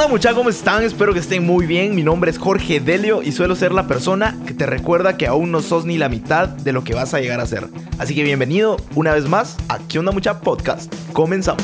[0.00, 0.32] onda, mucha?
[0.32, 0.82] ¿Cómo están?
[0.82, 1.94] Espero que estén muy bien.
[1.94, 5.50] Mi nombre es Jorge Delio y suelo ser la persona que te recuerda que aún
[5.50, 7.68] no sos ni la mitad de lo que vas a llegar a ser.
[7.98, 10.40] Así que bienvenido una vez más a ¿Qué onda, mucha?
[10.40, 10.90] Podcast.
[11.12, 11.62] Comenzamos.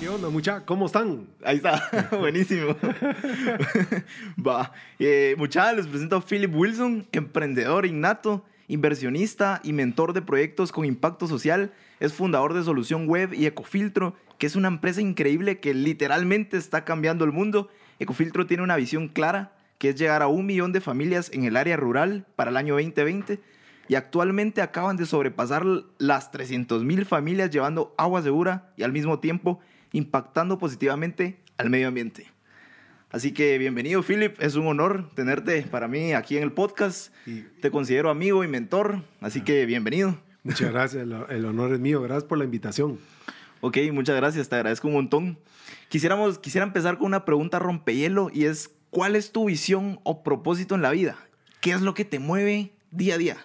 [0.00, 0.64] ¿Qué onda, mucha?
[0.64, 1.28] ¿Cómo están?
[1.44, 2.74] Ahí está, buenísimo.
[4.44, 10.72] Va, eh, muchachos, les presento a Philip Wilson, emprendedor innato, inversionista y mentor de proyectos
[10.72, 11.72] con impacto social.
[12.00, 16.84] Es fundador de Solución Web y Ecofiltro, que es una empresa increíble que literalmente está
[16.84, 17.68] cambiando el mundo.
[17.98, 21.56] Ecofiltro tiene una visión clara, que es llegar a un millón de familias en el
[21.56, 23.40] área rural para el año 2020.
[23.88, 25.64] Y actualmente acaban de sobrepasar
[25.98, 29.60] las 300.000 familias llevando agua segura y al mismo tiempo
[29.92, 32.35] impactando positivamente al medio ambiente.
[33.10, 34.40] Así que bienvenido, Philip.
[34.40, 37.12] Es un honor tenerte para mí aquí en el podcast.
[37.26, 40.18] Y- Te considero amigo y mentor, así que bienvenido.
[40.42, 42.02] Muchas gracias, el, el honor es mío.
[42.02, 42.98] Gracias por la invitación.
[43.60, 45.38] Ok, muchas gracias, te agradezco un montón.
[45.88, 50.74] Quisiéramos, quisiera empezar con una pregunta rompehielo y es, ¿cuál es tu visión o propósito
[50.74, 51.16] en la vida?
[51.60, 53.36] ¿Qué es lo que te mueve día a día?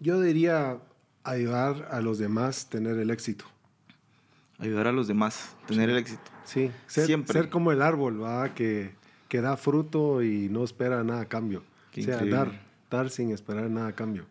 [0.00, 0.78] Yo diría
[1.24, 3.44] ayudar a los demás a tener el éxito.
[4.58, 6.22] Ayudar a los demás, tener el éxito.
[6.44, 7.32] Sí, ser, Siempre.
[7.32, 8.54] ser como el árbol, ¿va?
[8.54, 8.90] Que,
[9.28, 11.62] que da fruto y no espera nada a cambio.
[11.92, 12.36] Qué o sea, increíble.
[12.36, 14.26] dar, dar sin esperar nada a cambio.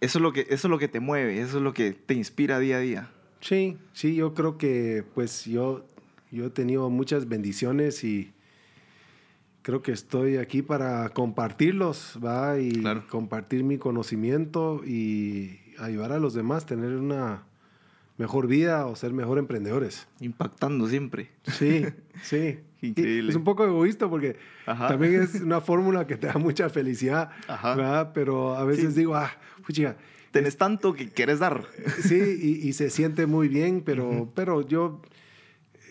[0.00, 2.14] Eso es, lo que, eso es lo que te mueve, eso es lo que te
[2.14, 3.10] inspira día a día.
[3.40, 5.86] Sí, sí, yo creo que pues yo,
[6.30, 8.32] yo he tenido muchas bendiciones y
[9.62, 12.58] creo que estoy aquí para compartirlos, ¿va?
[12.58, 13.06] Y Claro.
[13.08, 17.44] compartir mi conocimiento y ayudar a los demás tener una
[18.20, 20.06] mejor vida o ser mejor emprendedores.
[20.20, 21.30] Impactando siempre.
[21.44, 21.84] Sí,
[22.22, 22.60] sí.
[22.82, 23.30] Increíble.
[23.30, 24.36] Es un poco egoísta porque
[24.66, 24.88] Ajá.
[24.88, 27.74] también es una fórmula que te da mucha felicidad, Ajá.
[27.74, 28.12] ¿verdad?
[28.14, 29.00] Pero a veces Sí.
[29.00, 29.32] digo, ah,
[29.66, 29.96] puchiga,
[30.30, 31.64] Tenés tanto que quieres dar.
[32.02, 35.02] Sí, y, y se siente muy bien, pero, pero yo,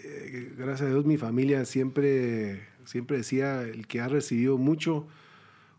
[0.05, 5.07] eh, gracias a Dios, mi familia siempre, siempre decía, el que ha recibido mucho,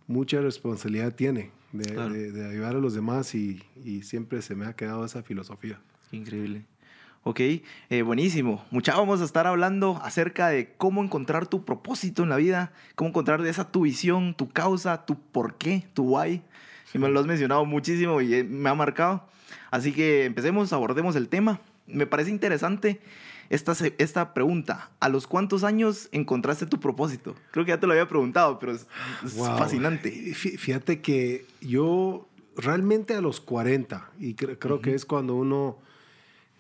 [0.07, 2.13] mucha responsabilidad tiene de, Claro.
[2.13, 5.81] de- de ayudar a los demás y, y siempre se me ha quedado esa filosofía.
[6.13, 6.65] Increíble.
[7.23, 7.41] Ok,
[7.91, 8.65] eh, buenísimo.
[8.71, 13.11] Mucha vamos a estar hablando acerca de cómo encontrar tu propósito en la vida, cómo
[13.11, 16.43] encontrar esa tu visión, tu causa, tu por qué, tu why.
[16.95, 19.29] Y me lo has mencionado muchísimo y eh, me ha marcado.
[19.71, 21.61] Así que empecemos, abordemos el tema.
[21.87, 23.01] Me parece interesante
[23.51, 24.91] esta, esta pregunta.
[24.99, 27.37] ¿A los cuántos años encontraste tu propósito?
[27.51, 28.87] Creo que ya te lo había preguntado, pero es,
[29.25, 29.59] es Wow.
[29.59, 30.11] fascinante.
[30.35, 32.27] Fí- Fíjate que yo
[32.57, 35.79] realmente a los 40, y cre- creo que es cuando uno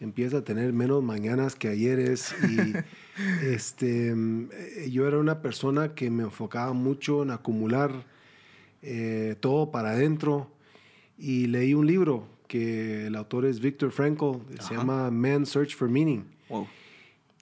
[0.00, 2.72] empieza a tener menos mañanas que ayeres, y
[3.46, 8.06] este, eh, yo era una persona que me enfocaba mucho en acumular
[8.82, 10.50] eh, todo para adentro,
[11.18, 15.88] y leí un libro que el autor es Viktor Frankl, se llama Man's Search for
[15.88, 16.24] Meaning.
[16.48, 16.66] Wow.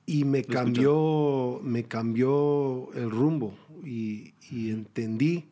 [0.05, 3.55] Y me cambió, me cambió el rumbo
[3.85, 5.47] y, y entendí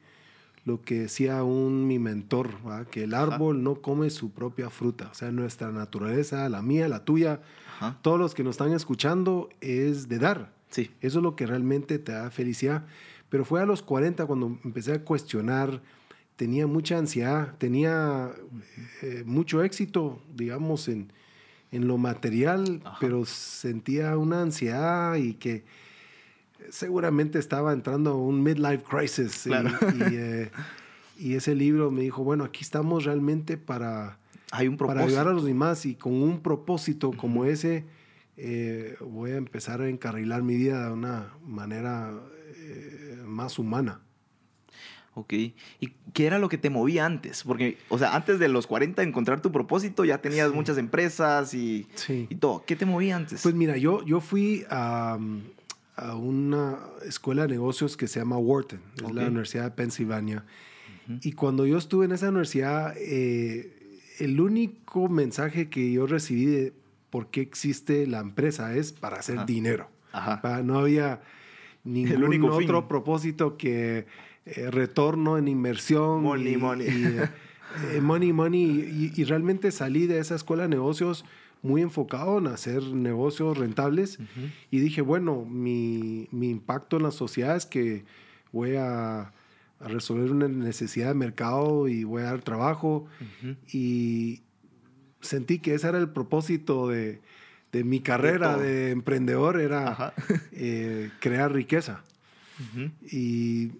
[0.66, 2.84] lo que decía un mi mentor, ¿va?
[2.84, 5.08] que el árbol no come su propia fruta.
[5.12, 7.40] O sea, nuestra naturaleza, la mía, la tuya,
[7.76, 7.98] Ajá.
[8.02, 10.52] todos los que nos están escuchando, es de dar.
[10.70, 10.90] Sí.
[11.00, 12.84] Eso es lo que realmente te da felicidad.
[13.28, 15.82] Pero fue a los 40 cuando empecé a cuestionar,
[16.34, 18.32] tenía mucha ansiedad, tenía
[19.02, 21.12] eh, mucho éxito, digamos, en,
[21.70, 22.98] en lo material, Ajá.
[23.00, 25.64] pero sentía una ansiedad y que
[26.70, 29.46] seguramente estaba entrando a un midlife crisis.
[29.46, 29.70] Y- Claro.
[30.10, 30.50] Y, eh,
[31.18, 34.18] y ese libro me dijo, bueno, aquí estamos realmente para,
[34.50, 37.84] Hay un para ayudar a los demás y con un propósito como ese
[38.36, 42.12] eh, voy a empezar a encarrilar mi vida de una manera
[42.56, 44.00] eh, más humana.
[45.14, 45.32] Ok.
[45.32, 45.54] ¿Y
[46.12, 47.42] qué era lo que te movía antes?
[47.44, 51.54] Porque, o sea, antes de los 40 de encontrar tu propósito, ya tenías muchas empresas
[51.54, 52.26] y, Sí.
[52.28, 52.62] y todo.
[52.66, 53.42] ¿Qué te movía antes?
[53.42, 55.18] Pues mira, yo, yo fui a,
[55.96, 59.26] a una escuela de negocios que se llama Wharton, es la.
[59.26, 60.44] Universidad de Pensilvania.
[61.22, 66.72] Y cuando yo estuve en esa universidad, eh, el único mensaje que yo recibí de
[67.10, 69.46] por qué existe la empresa es para hacer Ajá.
[69.46, 69.88] dinero.
[70.12, 70.62] Ajá.
[70.64, 71.22] No había
[71.84, 72.66] ningún único fin.
[72.68, 74.06] otro propósito que
[74.46, 76.22] eh, retorno en inversión.
[76.22, 76.88] Money, y, money.
[76.88, 77.28] y, eh,
[77.92, 78.62] Eh, money, money.
[78.62, 81.24] Y, y realmente salí de esa escuela de negocios
[81.66, 84.18] muy enfocado en hacer negocios rentables.
[84.70, 88.04] Y dije, bueno, mi, mi, impacto en la sociedad es que
[88.52, 89.20] voy a,
[89.80, 93.06] a, resolver una necesidad de mercado y voy a dar trabajo.
[93.72, 94.42] Y
[95.20, 97.20] sentí que ese era el propósito de,
[97.72, 100.14] de mi carrera de, de emprendedor, era
[100.52, 102.02] eh, crear riqueza.
[103.10, 103.72] Y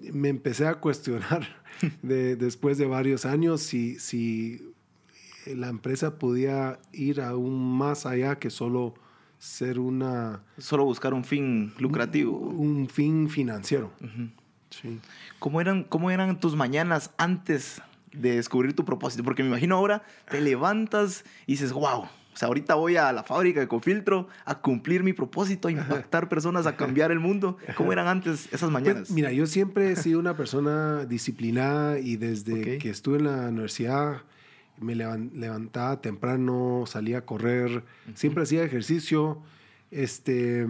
[0.00, 1.46] me empecé a cuestionar
[2.02, 4.67] de, después de varios años si, si
[5.56, 8.94] la empresa podía ir aún más allá que solo
[9.38, 10.42] ser una...
[10.58, 12.36] Solo buscar un fin lucrativo.
[12.36, 13.92] Un, un fin financiero.
[14.00, 14.30] Uh -huh.
[14.70, 15.00] sí.
[15.38, 17.80] ¿Cómo, eran, ¿Cómo eran tus mañanas antes
[18.12, 19.22] de descubrir tu propósito?
[19.22, 22.06] Porque me imagino ahora te levantas y dices, wow,
[22.38, 26.28] o sea, ahorita voy a la fábrica de Cofiltro a cumplir mi propósito, a impactar
[26.28, 27.56] personas, a cambiar el mundo.
[27.76, 29.08] ¿Cómo eran antes esas mañanas?
[29.08, 32.78] Pues, mira, yo siempre he sido una persona disciplinada y desde okay.
[32.78, 34.22] que estuve en la universidad
[34.80, 37.84] me levantaba temprano, salía a correr,
[38.14, 39.38] siempre hacía ejercicio.
[39.90, 40.66] Este,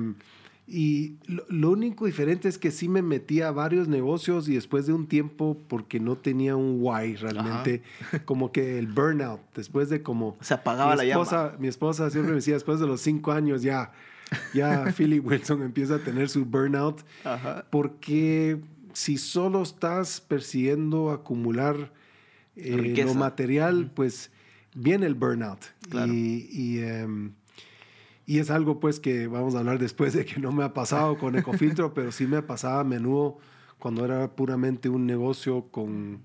[0.71, 4.87] y lo, lo, único diferente es que sí me metía a varios negocios y después
[4.87, 8.25] de un tiempo, porque no tenía un why realmente, Ajá.
[8.27, 10.37] como que el burnout, después de como...
[10.43, 11.59] Se apagaba mi esposa, la llama.
[11.59, 13.93] Mi esposa siempre me decía, después de los cinco años ya,
[14.53, 17.65] ya Philip Wilson empieza a tener su burnout, Ajá.
[17.71, 18.61] porque
[18.93, 21.93] si solo estás persiguiendo acumular
[22.59, 24.31] eh, lo material, pues
[24.75, 25.61] viene el burnout.
[25.89, 26.13] Claro.
[26.13, 27.33] Y, y, um,
[28.27, 31.19] y, es algo pues que vamos a hablar después de que no me ha pasado
[31.19, 33.39] con Ecofiltro, pero sí me pasaba a menudo
[33.79, 36.23] cuando era puramente un negocio con,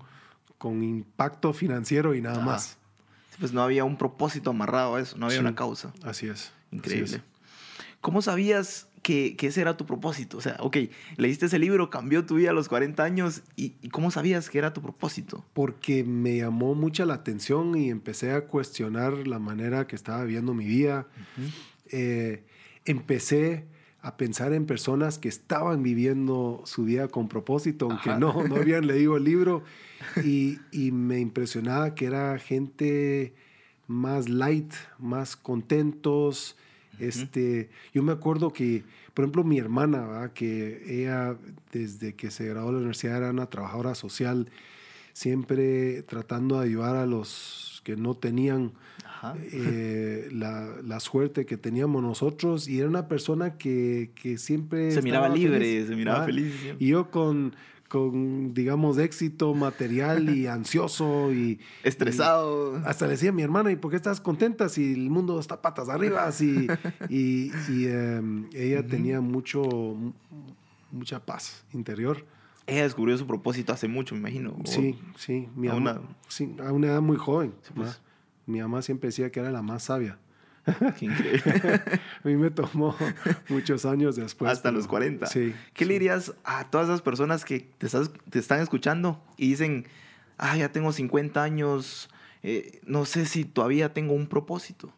[0.58, 2.46] con impacto financiero y nada ah.
[2.46, 2.78] más.
[3.38, 5.92] Pues no había un propósito amarrado a eso, no había sí, una causa.
[6.02, 6.52] Así es.
[6.70, 7.04] Increíble.
[7.04, 7.22] Así es.
[8.00, 10.38] ¿Cómo sabías que, que, ese era tu propósito?
[10.38, 10.78] O sea, ok,
[11.16, 14.58] leíste ese libro, cambió tu vida a los 40 años, ¿y, y cómo sabías que
[14.58, 15.44] era tu propósito?
[15.52, 20.54] Porque me llamó mucha la atención y empecé a cuestionar la manera que estaba viviendo
[20.54, 21.06] mi vida.
[21.38, 21.52] Uh -huh.
[21.92, 22.42] eh,
[22.86, 23.66] empecé
[24.00, 28.86] a pensar en personas que estaban viviendo su vida con propósito, aunque no, no habían
[28.86, 29.62] leído el libro,
[30.24, 33.34] y, y me impresionaba que era gente
[33.86, 36.56] más light, más contentos,
[36.98, 40.32] este, yo me acuerdo que, por ejemplo, mi hermana, ¿verdad?
[40.32, 41.36] que ella
[41.72, 44.48] desde que se graduó de la universidad era una trabajadora social,
[45.12, 48.72] siempre tratando de ayudar a los que no tenían
[49.52, 54.90] eh, la, la, suerte que teníamos nosotros y era una persona que, que siempre...
[54.90, 56.34] Se miraba libre, feliz, se miraba ¿verdad?
[56.34, 56.54] feliz.
[56.60, 56.84] Siempre.
[56.84, 57.54] Y yo con
[57.94, 61.60] con, digamos, éxito material y ansioso y...
[61.84, 62.80] Estresado.
[62.80, 65.38] Y hasta le decía a mi hermana, ¿y por qué estás contenta si el mundo
[65.38, 66.28] está patas arriba?
[66.40, 66.66] Y,
[67.08, 68.90] y, y um, ella uh -huh.
[68.90, 69.62] tenía mucho,
[70.90, 72.24] mucha paz interior.
[72.66, 74.56] Ella descubrió su propósito hace mucho, me imagino.
[74.64, 75.48] Sí, sí.
[75.54, 76.00] Mi a, una...
[76.28, 77.54] sí, a una edad muy joven.
[77.62, 78.00] Sí, pues.
[78.46, 80.18] Mi mamá siempre decía que era la más sabia.
[80.98, 81.42] Qué increíble.
[82.24, 82.96] a mí me tomó
[83.48, 84.50] muchos años después.
[84.50, 85.26] Hasta pero, los 40.
[85.26, 85.54] Sí.
[85.72, 85.88] ¿Qué sí.
[85.88, 89.86] le dirías a todas esas personas que te, estás, te están escuchando y dicen,
[90.38, 92.08] ah, ya tengo 50 años,
[92.42, 94.92] eh, no sé si todavía tengo un propósito?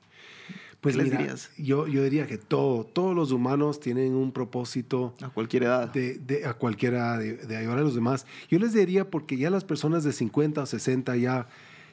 [0.81, 1.51] Pues ¿Qué mira, les dirías?
[1.59, 5.15] Yo, yo diría que todo, todos los humanos tienen un propósito.
[5.21, 5.93] A cualquier edad.
[5.93, 8.25] De, de a cualquier edad, de, de ayudar a los demás.
[8.49, 11.49] Yo les diría porque ya las personas de 50 o 60 ya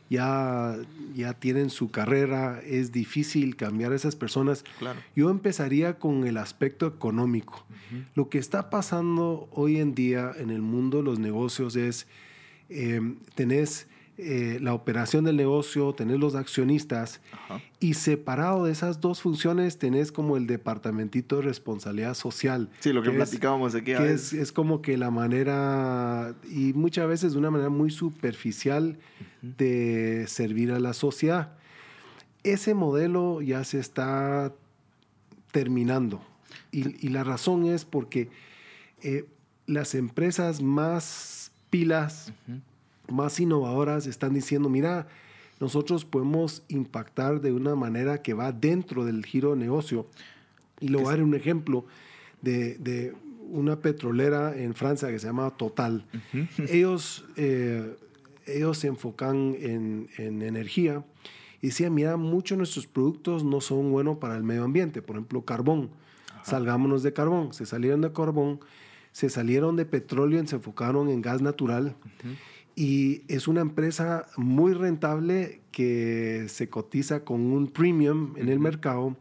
[0.09, 0.75] ya,
[1.15, 4.63] ya tienen su carrera, es difícil cambiar a esas personas.
[4.79, 5.00] Claro.
[5.15, 7.65] Yo empezaría con el aspecto económico.
[7.69, 8.05] Uh -huh.
[8.15, 12.07] Lo que está pasando hoy en día en el mundo de los negocios es,
[12.69, 13.01] eh,
[13.36, 17.60] tenés eh, la operación del negocio, tenés los accionistas Ajá.
[17.79, 22.70] y separado de esas dos funciones tenés como el departamentito de responsabilidad social.
[22.79, 23.86] Sí, lo que, que platicábamos aquí.
[23.96, 29.00] Que es, es, como que la manera, y muchas veces de una manera muy superficial,
[29.00, 29.55] uh -huh.
[29.58, 31.53] de servir a la sociedad.
[32.43, 34.53] Ese modelo ya se está
[35.51, 36.22] terminando
[36.72, 38.29] y, y la razón es porque
[39.01, 39.25] eh,
[39.65, 42.62] las empresas más pilas, uh -huh
[43.13, 45.08] más innovadoras están diciendo, mira,
[45.60, 50.08] nosotros podemos impactar de una manera que va dentro del giro de negocio.
[50.79, 51.86] Y le voy a dar un ejemplo
[52.41, 53.13] de, de,
[53.50, 56.05] una petrolera en Francia que se llama Total.
[56.13, 56.70] Uh -huh.
[56.70, 57.96] ellos, eh,
[58.48, 61.05] ellos se enfocan en, en, energía
[61.62, 65.01] y decían, mira, muchos de nuestros productos no son buenos para el medio ambiente.
[65.01, 65.91] Por ejemplo, carbón.
[66.32, 66.43] Ajá.
[66.43, 67.53] Salgámonos de carbón.
[67.53, 68.60] Se salieron de carbón,
[69.12, 71.96] se salieron de petróleo y se enfocaron en gas natural.
[72.03, 72.36] Uh -huh
[72.75, 79.15] y es una empresa muy rentable que se cotiza con un premium en el mercado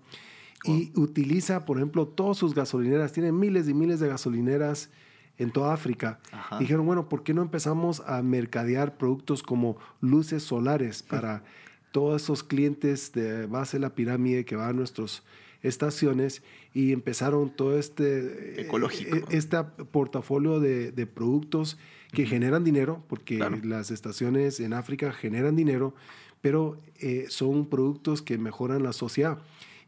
[0.64, 4.90] y utiliza, por ejemplo, todas sus gasolineras, tiene miles y miles de gasolineras
[5.38, 6.20] en toda África.
[6.30, 6.58] Ajá.
[6.58, 11.42] Dijeron, bueno, ¿por qué no empezamos a mercadear productos como luces solares para
[11.90, 15.24] todos esos clientes de base de la pirámide que van a nuestras
[15.62, 16.42] estaciones?
[16.74, 19.16] Y empezaron todo este, Ecológico.
[19.16, 21.76] eh, este portafolio de, de productos
[22.12, 23.58] que generan dinero, porque Claro.
[23.64, 25.94] las estaciones en África generan dinero,
[26.40, 29.38] pero eh, son productos que mejoran la sociedad.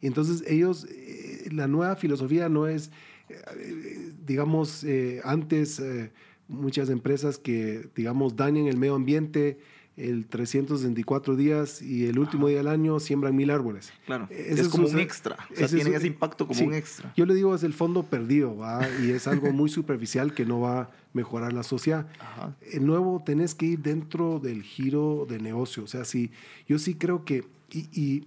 [0.00, 2.90] Entonces ellos, eh, la nueva filosofía no es,
[3.28, 4.86] eh, digamos,
[5.24, 5.82] antes
[6.48, 9.58] muchas empresas que, digamos, dañan el medio ambiente
[9.96, 13.92] el 364 días y el último día del año siembran mil árboles.
[14.06, 14.26] Claro.
[14.30, 15.36] Ese es como un extra.
[15.52, 16.66] O sea, ese es tienen ese impacto como sí.
[16.66, 17.12] un extra.
[17.16, 18.86] Yo le digo es el fondo perdido, ¿va?
[19.02, 22.08] Y es algo muy superficial que no va a mejorar la sociedad.
[22.18, 22.56] Ajá.
[22.72, 25.84] El nuevo tenés que ir dentro del giro de negocio.
[25.84, 26.32] O sea, sí,
[26.68, 28.24] yo sí creo que, y, y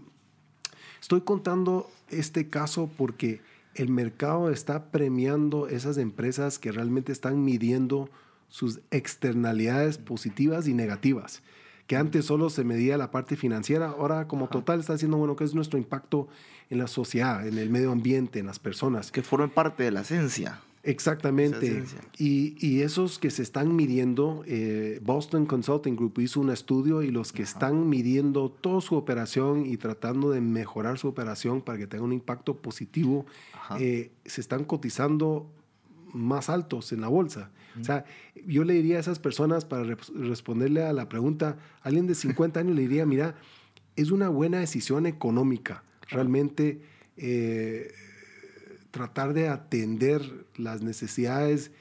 [1.02, 3.42] estoy contando este caso porque
[3.76, 8.10] el mercado está premiando esas empresas que realmente están midiendo
[8.48, 11.42] sus externalidades positivas y negativas.
[11.86, 15.46] Que antes solo se medía la parte financiera, ahora como total está diciendo, bueno, ¿qué
[15.46, 16.28] es nuestro impacto
[16.70, 19.12] en la sociedad, en el medio ambiente, en las personas?
[19.12, 20.60] Que formen parte de la esencia.
[20.88, 21.84] Exactamente.
[22.18, 27.12] Y, y esos que se están midiendo, eh, Boston Consulting Group hizo un estudio y
[27.12, 31.88] los que están midiendo toda su operación y tratando de mejorar su operación para que
[31.88, 33.26] tenga un impacto positivo,
[33.80, 35.52] eh, se están cotizando
[36.18, 37.52] más altos en la bolsa.
[37.80, 38.06] O sea,
[38.48, 42.60] yo le diría a esas personas para res- responderle a la pregunta, alguien de 50
[42.60, 43.36] años le diría, mira,
[43.96, 45.84] es una buena decisión económica.
[46.10, 46.82] Realmente
[47.18, 47.92] eh,
[48.92, 50.22] tratar de atender
[50.56, 51.72] las necesidades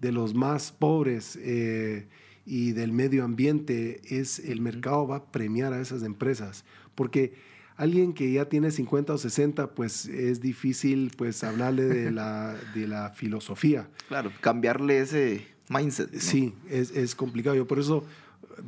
[0.00, 2.06] de los más pobres eh,
[2.46, 6.64] y del medio ambiente es el mercado va a premiar a esas empresas
[6.94, 7.34] porque
[7.76, 12.86] alguien que ya tiene 50 o 60 pues es difícil pues hablarle de la, de
[12.88, 14.32] la filosofía Claro.
[14.40, 16.12] Cambiarle ese mindset.
[16.12, 16.20] ¿no?
[16.20, 17.54] Sí, es, es complicado.
[17.56, 18.04] Yo por eso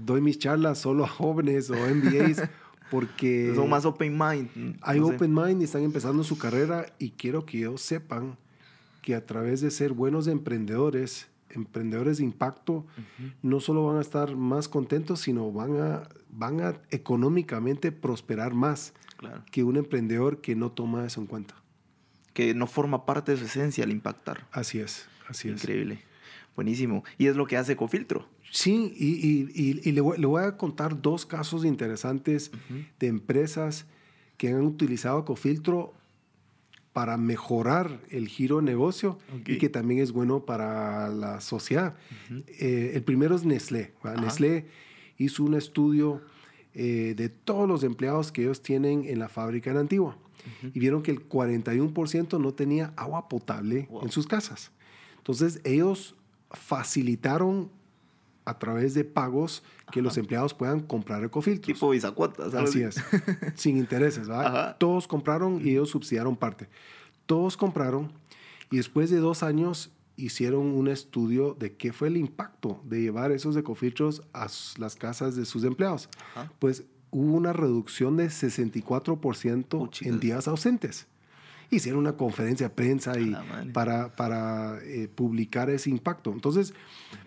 [0.05, 2.43] doy mis charlas solo a jóvenes o MBAs,
[2.91, 4.77] porque Son más open mind.
[4.83, 5.15] hay no sé.
[5.15, 8.37] open mind y están empezando su carrera y quiero que ellos sepan
[9.01, 12.87] que a través de ser buenos emprendedores, emprendedores de impacto,
[13.43, 18.93] no solo van a estar más contentos, sino van a, van a económicamente prosperar más
[19.17, 19.43] Claro.
[19.51, 21.55] que un emprendedor que no toma eso en cuenta.
[22.35, 24.47] Que no forma parte de su esencia al impactar.
[24.53, 25.55] Así es, así es.
[25.63, 26.01] Increíble.
[26.55, 27.03] Buenísimo.
[27.19, 28.29] Y es lo que hace Cofiltro.
[28.53, 32.53] Sí, y, y- y- y le, voy, le voy a contar dos casos interesantes
[33.01, 33.87] de empresas
[34.37, 35.95] que han utilizado Cofiltro
[36.99, 39.61] para mejorar el giro de negocio y Ok.
[39.61, 41.95] que también es bueno para la sociedad.
[42.49, 43.93] Eh, el primero es Nestlé.
[44.03, 44.21] Ajá.
[44.21, 44.67] Nestlé
[45.17, 46.21] hizo un estudio
[46.75, 50.19] eh, de todos los empleados que ellos tienen en la fábrica en Antigua
[50.75, 54.03] y vieron que el 41% no tenía agua potable Wow.
[54.03, 54.73] en sus casas.
[55.19, 56.17] Entonces ellos
[56.51, 57.71] facilitaron
[58.49, 59.63] a través de pagos
[59.93, 61.75] que los empleados puedan comprar ecofiltros.
[61.75, 62.55] Tipo bisacuatas.
[62.55, 62.97] algo Así es,
[63.55, 64.47] sin intereses, ¿verdad?
[64.47, 64.77] Ajá.
[64.79, 66.69] Todos compraron y ellos subsidiaron parte.
[67.27, 68.13] Todos compraron
[68.71, 73.33] y después de dos años hicieron un estudio de qué fue el impacto de llevar
[73.33, 76.09] esos ecofiltros a las casas de sus empleados.
[76.35, 76.51] Ajá.
[76.59, 80.09] Pues hubo una reducción de 64% Puchica.
[80.09, 81.07] en días ausentes.
[81.71, 83.37] Hicieron una conferencia de prensa y
[83.73, 86.33] para, para eh, publicar ese impacto.
[86.33, 86.73] Entonces,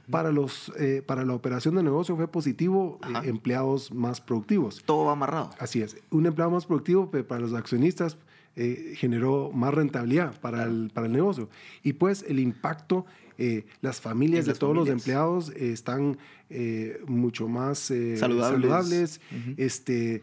[0.09, 4.81] para, los, eh, para la operación de negocio fue positivo, eh, empleados más productivos.
[4.85, 5.51] Todo va amarrado.
[5.59, 5.97] Así es.
[6.09, 8.17] Un empleado más productivo para los accionistas
[8.55, 11.49] eh, generó más rentabilidad para, el, para el negocio.
[11.83, 13.05] Y pues el impacto,
[13.37, 16.17] eh, las familias de todos los empleados eh, están
[16.49, 19.21] eh, mucho más Saludables.
[19.57, 20.21] este,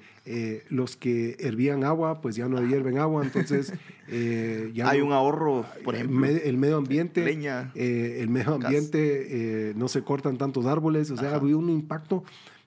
[0.68, 3.72] los que hervían agua, pues ya no hierven agua, entonces
[4.74, 6.18] ya Hay no- un ahorro, por ejemplo.
[6.20, 11.28] me- el medio ambiente, leña, el medio ambiente, no se cortan tantos árboles, o sea,
[11.28, 11.36] Ajá.
[11.36, 12.24] había un impacto,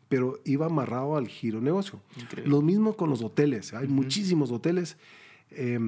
[0.10, 2.01] pero iba amarrado al giro negocio.
[2.20, 2.50] Increíble.
[2.50, 4.98] Lo mismo con los hoteles, hay muchísimos hoteles,
[5.51, 5.79] eh,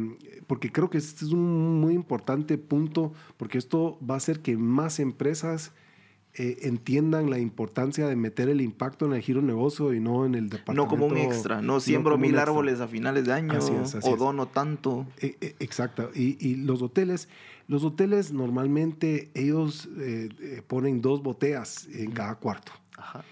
[0.48, 4.58] porque creo que este es un muy importante punto, porque esto va a hacer que
[4.58, 5.72] más empresas
[6.36, 10.34] eh, entiendan la importancia de meter el impacto en el giro negocio y no en
[10.34, 10.84] el departamento.
[10.84, 11.62] no como un extra.
[11.62, 13.54] No siembro mil árboles a finales de año.
[13.54, 14.20] Así es, así o es.
[14.20, 15.06] dono tanto.
[15.20, 16.10] Eh, eh, Exacto.
[16.16, 17.30] Y, y los hoteles,
[17.68, 22.72] los hoteles normalmente ellos eh, eh, ponen dos botellas en cada cuarto.
[22.98, 23.24] Ajá.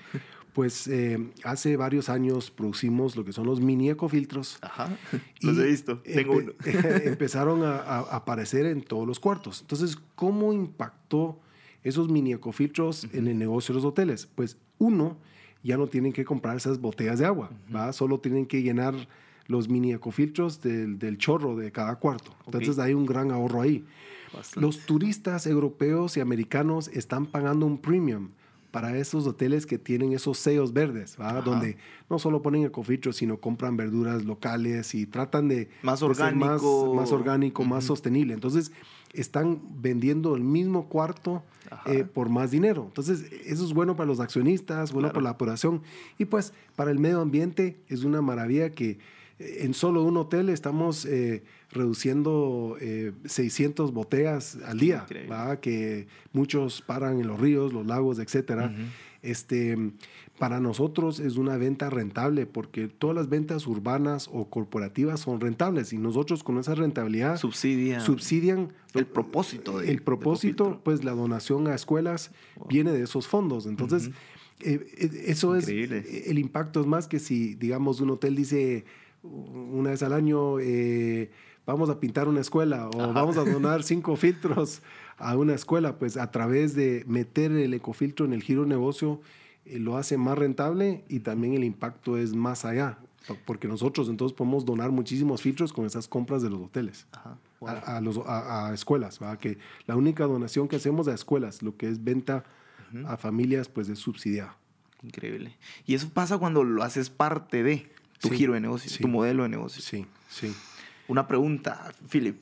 [0.54, 4.58] Pues eh, hace varios años producimos lo que son los mini ecofiltros.
[4.62, 4.98] Ajá.
[5.42, 6.00] Los he visto.
[6.00, 6.52] Tengo uno.
[6.64, 9.62] empe- empezaron a, a aparecer en todos los cuartos.
[9.62, 11.40] Entonces, ¿cómo impactó
[11.84, 14.28] esos mini ecofiltros en el negocio de los hoteles?
[14.36, 15.18] Pues uno,
[15.64, 17.94] ya no tienen que comprar esas botellas de agua, ¿va?
[17.94, 18.94] Solo tienen que llenar
[19.48, 22.34] los mini ecofiltros del, del chorro de cada cuarto.
[22.46, 23.86] Entonces, hay un gran ahorro ahí.
[24.34, 24.60] bastante.
[24.60, 28.30] Los turistas europeos y americanos están pagando un premium
[28.72, 31.78] para esos hoteles que tienen esos sellos verdes, donde
[32.10, 36.62] no solo ponen ecofiltro, sino compran verduras locales y tratan de Más de ser más,
[36.62, 36.94] orgánico.
[36.96, 38.34] más orgánico, más sostenible.
[38.34, 38.72] Entonces,
[39.14, 41.44] están vendiendo el mismo cuarto
[41.86, 42.86] eh, por más dinero.
[42.88, 45.14] Entonces, eso es bueno para los accionistas, bueno Claro.
[45.16, 45.82] para la población
[46.18, 49.00] y pues para el medio ambiente es una maravilla que
[49.60, 55.06] en solo un hotel estamos eh, reduciendo eh, 600 botellas al día,
[55.62, 58.74] que muchos paran en los ríos, los lagos, etcétera.
[59.22, 59.78] Este,
[60.40, 65.94] para nosotros es una venta rentable porque todas las ventas urbanas o corporativas son rentables
[65.94, 68.00] y nosotros con esa rentabilidad Subsidia.
[68.00, 72.32] subsidian El propósito de- el propósito pues la donación a escuelas
[72.68, 73.68] viene de esos fondos.
[73.68, 74.10] Entonces
[74.62, 76.00] eh, eh, eso Increíble.
[76.00, 76.82] es el impacto.
[76.82, 78.86] Es más que si digamos un hotel dice
[79.24, 81.32] una vez al año eh,
[81.66, 83.12] vamos a pintar una escuela o Ajá.
[83.12, 84.82] vamos a donar cinco filtros
[85.18, 89.22] a una escuela pues a través de meter el ecofiltro en el giro negocio
[89.66, 92.98] eh, lo hace más rentable y también el impacto es más allá
[93.46, 97.38] porque nosotros entonces podemos donar muchísimos filtros con esas compras de los hoteles Ajá.
[97.62, 99.38] a, a los, a, a escuelas, ¿verdad?
[99.38, 102.44] que la única donación que hacemos a escuelas, lo que es venta
[103.06, 104.58] a familias, pues es subsidiada.
[105.02, 105.56] Increíble.
[105.86, 107.90] Y eso pasa cuando lo haces parte de
[108.22, 109.02] tu Sí, giro de negocio, sí.
[109.02, 109.82] tu modelo de negocio.
[109.82, 110.54] Sí, sí.
[111.08, 112.38] Una pregunta, Philip.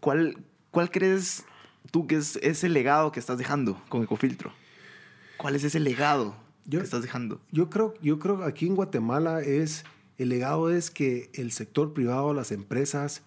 [0.00, 0.36] ¿Cuál,
[0.70, 1.44] ¿Cuál crees
[1.90, 4.52] tú que es ese legado que estás dejando con Ecofiltro?
[5.38, 6.36] ¿Cuál es ese legado
[6.66, 7.40] Yo- que estás dejando?
[7.50, 9.84] Yo creo, yo creo que aquí en Guatemala es,
[10.18, 13.22] el legado es que el sector privado, las empresas,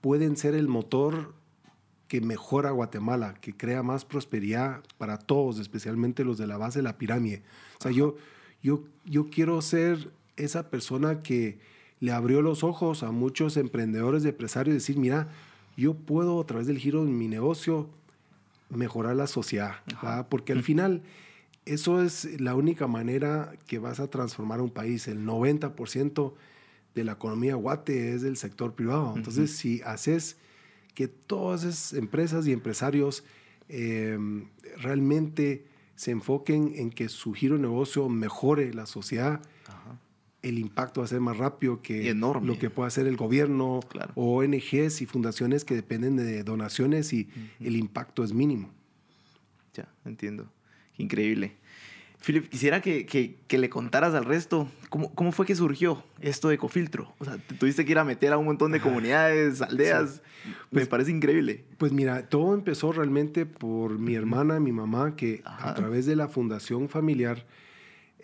[0.00, 1.32] pueden ser el motor
[2.08, 6.82] que mejora Guatemala, que crea más prosperidad para todos, especialmente los de la base de
[6.82, 7.42] la pirámide.
[7.78, 8.16] O sea, yo,
[8.62, 11.58] yo, yo quiero ser esa persona que
[12.00, 15.28] le abrió los ojos a muchos emprendedores, empresarios, y decir, mira,
[15.76, 17.88] yo puedo a través del giro en mi negocio
[18.70, 19.76] mejorar la sociedad,
[20.28, 21.02] porque al final
[21.64, 25.08] eso es la única manera que vas a transformar un país.
[25.08, 26.34] El 90%
[26.94, 29.14] de la economía guate es del sector privado.
[29.16, 30.36] Entonces, si haces
[30.94, 33.24] que todas esas empresas y empresarios
[33.68, 34.18] eh,
[34.76, 39.40] realmente se enfoquen en que su giro de negocio mejore la sociedad,
[40.48, 42.46] el impacto va a ser más rápido que enorme.
[42.46, 44.12] lo que puede hacer el gobierno Claro.
[44.14, 47.28] o ONGs y fundaciones que dependen de donaciones y
[47.60, 48.70] el impacto es mínimo.
[49.74, 50.50] Ya, entiendo.
[50.98, 51.56] Increíble.
[52.24, 56.48] Philip, quisiera que, que- que le contaras al resto cómo, cómo fue que surgió esto
[56.48, 57.14] de Ecofiltro.
[57.18, 60.22] O sea, te tuviste que ir a meter a un montón de comunidades, aldeas.
[60.46, 61.64] Me Pues- parece increíble.
[61.76, 65.70] Pues mira, todo empezó realmente por mi hermana, mi mamá, que Ajá.
[65.70, 67.44] a través de la fundación familiar,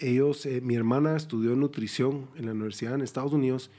[0.01, 3.71] ellos, eh, mi hermana estudió nutrición en la universidad en Estados Unidos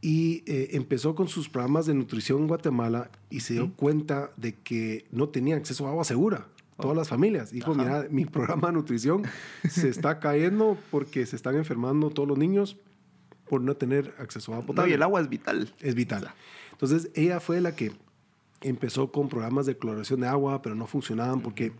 [0.00, 4.54] y eh, empezó con sus programas de nutrición en Guatemala y se dio cuenta de
[4.54, 6.48] que no tenía acceso a agua segura.
[6.76, 7.52] Todas las familias.
[7.52, 7.82] Dijo, Ajá.
[7.82, 9.22] mira, mi programa de nutrición
[9.68, 12.76] se está cayendo porque se están enfermando todos los niños
[13.48, 15.72] por no tener acceso a agua No, potable y el agua es vital.
[15.80, 16.32] es vital.
[16.72, 17.92] Entonces, ella fue la que
[18.60, 21.72] empezó con programas de cloración de agua, pero no funcionaban porque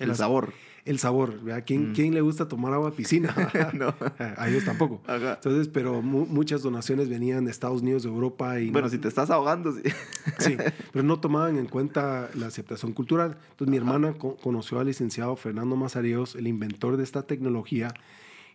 [0.00, 0.52] El Las- sabor.
[0.84, 1.64] El sabor, ¿verdad?
[1.66, 3.34] ¿Quién, quién le gusta tomar agua de piscina?
[3.72, 3.94] No.
[4.36, 5.00] A ellos tampoco.
[5.06, 5.34] Ajá.
[5.34, 8.98] Entonces, pero mu- muchas donaciones venían de Estados Unidos, de Europa y Bueno, no- si
[8.98, 9.82] te estás ahogando, sí.
[10.38, 10.56] Sí,
[10.92, 13.38] pero no tomaban en cuenta la aceptación cultural.
[13.52, 17.94] Entonces mi hermana co- conoció al licenciado Fernando Mazareos, el inventor de esta tecnología.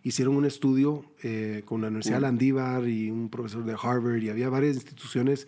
[0.02, 2.22] Hicieron un estudio eh, con la Universidad Cool.
[2.22, 5.46] Landívar y un profesor de Harvard y había varias instituciones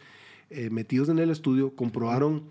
[0.50, 1.74] eh, metidos en el estudio.
[1.74, 2.42] Comprobaron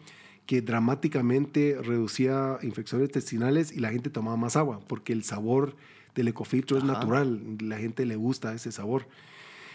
[0.46, 5.76] que dramáticamente reducía infecciones intestinales y la gente tomaba más agua porque el sabor
[6.16, 7.42] del ecofiltro es natural.
[7.60, 9.08] La gente le gusta ese sabor.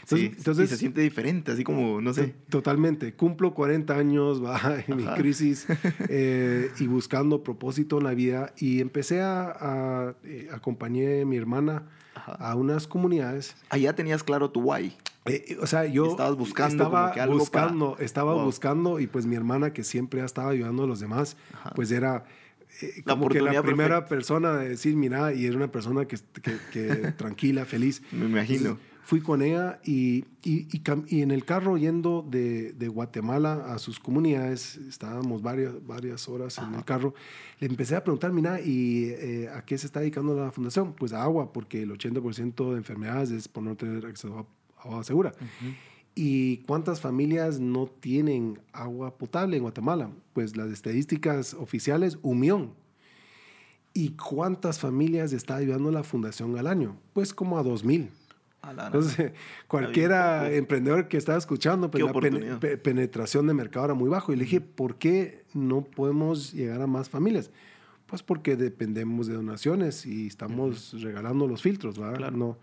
[0.08, 2.28] Sí, Entonces- y se siente diferente, así como, no sé.
[2.28, 3.12] To- Totalmente.
[3.14, 5.16] Cumplo 40 años, va, en mi Ajá.
[5.16, 5.66] crisis
[6.08, 8.52] eh, y buscando propósito en la vida.
[8.58, 11.82] Y empecé a, a- eh, acompañé a mi hermana
[12.14, 12.32] Ajá.
[12.34, 13.56] a unas comunidades.
[13.68, 14.96] Allá tenías claro tu why.
[15.24, 18.44] Eh, eh, o sea, yo Estabas buscando estaba que algo buscando, para- estaba Wow.
[18.44, 21.72] buscando y pues mi hermana que siempre ha estado ayudando a los demás, Ajá.
[21.74, 22.24] pues era
[22.80, 24.08] eh, La como que la primera perfecta.
[24.08, 28.02] persona de decir, mira, y era una persona que, que- que tranquila, feliz.
[28.12, 28.70] Me imagino.
[28.70, 30.66] Entonces, fui con ella y, y,
[31.06, 36.58] y en el carro yendo de, de Guatemala a sus comunidades, estábamos varias, varias horas
[36.58, 37.14] en el carro,
[37.60, 40.92] le empecé a preguntar, mira, ¿y eh, a qué se está dedicando la fundación?
[40.92, 44.44] Pues a agua, porque el 80% de enfermedades es por no tener acceso
[44.76, 45.32] a agua segura.
[46.16, 50.10] ¿Y cuántas familias no tienen agua potable en Guatemala?
[50.32, 52.74] Pues las estadísticas oficiales, un millón.
[53.94, 56.96] ¿Y cuántas familias está ayudando la fundación al año?
[57.12, 58.10] Pues como a dos mil.
[58.66, 58.86] A la gran.
[58.86, 59.32] Entonces,
[59.68, 62.58] cualquiera emprendedor que estaba escuchando, pues la pene- oportunidad.
[62.58, 64.32] pe- penetración de mercado era muy bajo.
[64.32, 67.50] Y le dije, ¿por qué no podemos llegar a más familias?
[68.06, 72.16] Pues porque dependemos de donaciones y estamos regalando los filtros, ¿verdad?
[72.18, 72.36] Claro.
[72.36, 72.58] No.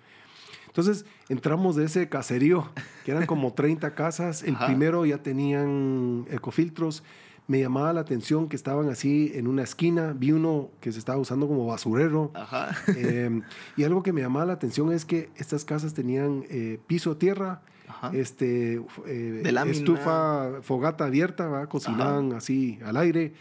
[0.68, 2.72] Entonces entramos de ese caserío,
[3.06, 4.42] que eran como 30 casas.
[4.44, 4.66] El Ajá.
[4.68, 7.04] primero ya tenían ecofiltros.
[7.47, 10.13] Me llamaba la atención que estaban así en una esquina.
[10.15, 12.32] Vi uno que se estaba usando como basurero.
[12.34, 12.75] Ajá.
[12.95, 13.41] Eh,
[13.75, 17.62] y algo que me llamaba la atención es que estas casas tenían eh, piso tierra,
[17.88, 18.12] Ajá.
[18.13, 21.67] este, eh, estufa, fogata abierta, ¿va?
[21.67, 23.34] cocinaban así al aire,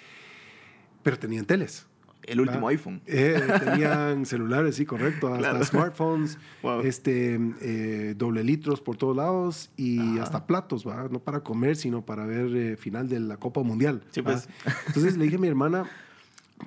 [1.03, 1.87] pero tenían teles.
[2.25, 2.71] El último ¿va?
[2.71, 3.03] iPhone.
[3.07, 5.65] Eh, tenían celulares, sí, correcto, hasta Claro.
[5.65, 6.81] smartphones, Wow.
[6.83, 10.23] este, eh, doble litros por todos lados y Ajá.
[10.23, 11.09] hasta platos, ¿va?
[11.11, 14.05] no para comer, sino para ver eh, final de la Copa Mundial.
[14.11, 14.49] Sí, pues.
[14.87, 15.91] Entonces le dije a mi hermana,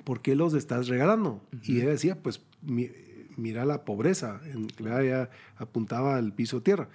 [0.04, 1.40] ¿por qué los estás regalando?
[1.64, 2.90] Y ella decía, pues mi-
[3.36, 6.88] mira la pobreza, en, ella apuntaba al piso tierra.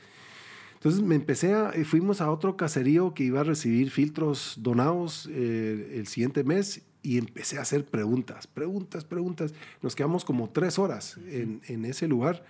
[0.76, 6.08] Entonces me empecé a, fuimos a otro caserío que iba a recibir filtros donados el
[6.08, 9.54] siguiente mes y empecé a hacer preguntas, preguntas, preguntas.
[9.82, 12.44] Nos quedamos como tres horas en, en ese lugar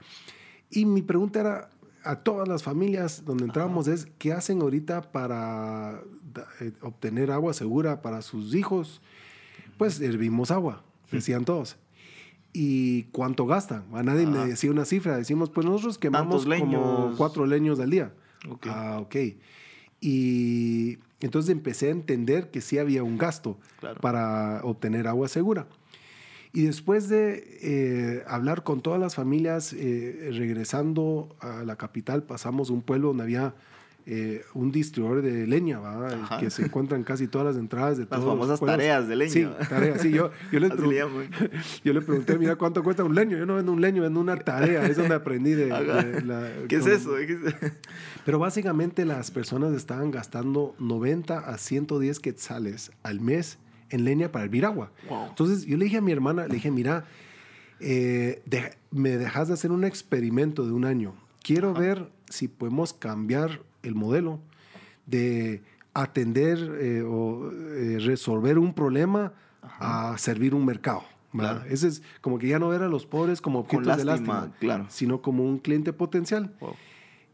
[0.70, 1.70] y mi pregunta era
[2.04, 6.02] a todas las familias donde entrábamos es, ¿qué hacen ahorita para
[6.60, 9.02] eh, obtener agua segura para sus hijos?
[9.78, 11.78] Pues hervimos agua, decían todos.
[12.54, 13.86] ¿Y cuánto gastan?
[13.94, 15.16] A nadie me decía una cifra.
[15.16, 18.14] Decimos, pues nosotros quemamos como cuatro leños al día.
[18.50, 18.68] Ok.
[18.68, 19.16] Ah, ok.
[20.02, 24.00] Y entonces empecé a entender que sí había un gasto Claro.
[24.02, 25.68] para obtener agua segura.
[26.54, 32.70] Y después de eh, hablar con todas las familias, eh, regresando a la capital, pasamos
[32.70, 33.56] a un pueblo donde había
[34.06, 35.80] eh, un distribuidor de leña,
[36.40, 39.32] que se encuentran casi todas las entradas de Las todos los famosas tareas de leña.
[39.32, 40.02] Sí, tareas.
[40.02, 40.98] Sí, yo, yo, les le
[41.84, 43.38] yo pregunté, mira, ¿cuánto cuesta un leño?
[43.38, 44.86] Yo no vendo un leño, vendo una tarea.
[44.86, 45.68] Es donde aprendí de...
[45.68, 47.12] La- ¿Qué es eso?
[47.16, 47.72] ¿Qué es-
[48.26, 53.58] pero básicamente las personas estaban gastando 90 a 110 quetzales al mes
[53.90, 54.92] en leña para hervir agua.
[55.10, 55.28] Wow.
[55.30, 57.06] Entonces yo le dije a mi hermana, le dije, mira,
[57.80, 61.14] eh, de- me dejas de hacer un experimento de un año.
[61.44, 64.40] Quiero ver si podemos cambiar el modelo
[65.06, 65.62] de
[65.94, 71.04] atender eh, o eh, resolver un problema a servir un mercado.
[71.32, 71.64] Claro.
[71.70, 74.56] Ese es como que ya no ver a los pobres como objetos de lástima, lástima,
[74.60, 74.86] claro.
[74.90, 76.54] sino como un cliente potencial.
[76.60, 76.76] Wow.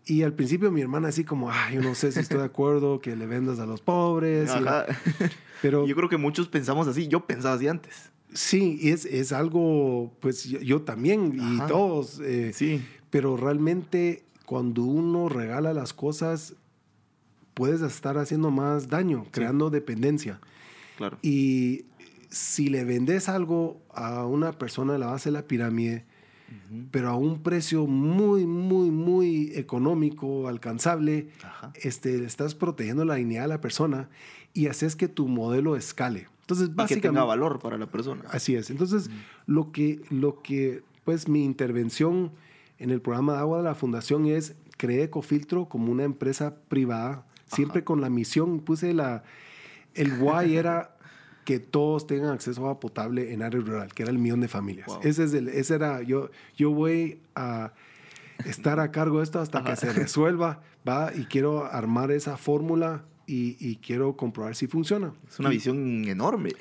[0.06, 3.00] Y al principio mi hermana así como, ay, yo no sé si estoy de acuerdo
[3.00, 4.50] que le vendas a los pobres.
[4.56, 4.86] y la- Ajá.
[5.62, 7.08] pero Yo creo que muchos pensamos así.
[7.08, 8.12] Yo pensaba así antes.
[8.34, 11.68] sí, es, es algo, pues yo, yo también y Ajá.
[11.68, 12.20] todos.
[12.24, 12.86] eh, Sí.
[13.10, 16.56] Pero realmente cuando uno regala las cosas,
[17.54, 20.40] puedes estar haciendo más daño, creando dependencia.
[20.96, 21.18] Claro.
[21.22, 21.84] Y
[22.30, 26.06] si le vendes algo a una persona de la base de la pirámide,
[26.92, 31.74] pero a un precio muy, muy, muy económico, alcanzable, Ajá.
[31.76, 34.08] este, estás protegiendo la dignidad de la persona
[34.54, 36.30] y haces que tu modelo escale.
[36.40, 37.10] Entonces, Y que básicamente...
[37.10, 38.24] tenga valor para la persona.
[38.32, 38.70] Así es.
[38.70, 39.10] Entonces,
[39.46, 42.32] lo que, lo que, pues mi intervención
[42.80, 47.26] en el programa de agua de la fundación es creé Ecofiltro como una empresa privada,
[47.48, 49.24] siempre con la misión, puse la,
[49.96, 50.96] el why era
[51.46, 54.48] que todos tengan acceso a agua potable en área rural, que era el millón de
[54.48, 54.88] familias.
[54.88, 55.00] Wow.
[55.04, 57.74] Ese es el, ese era, yo, yo voy a
[58.46, 63.04] estar a cargo de esto hasta que se resuelva, va, y quiero armar esa fórmula
[63.28, 65.14] y, y quiero comprobar si funciona.
[65.30, 66.52] Es una visión enorme.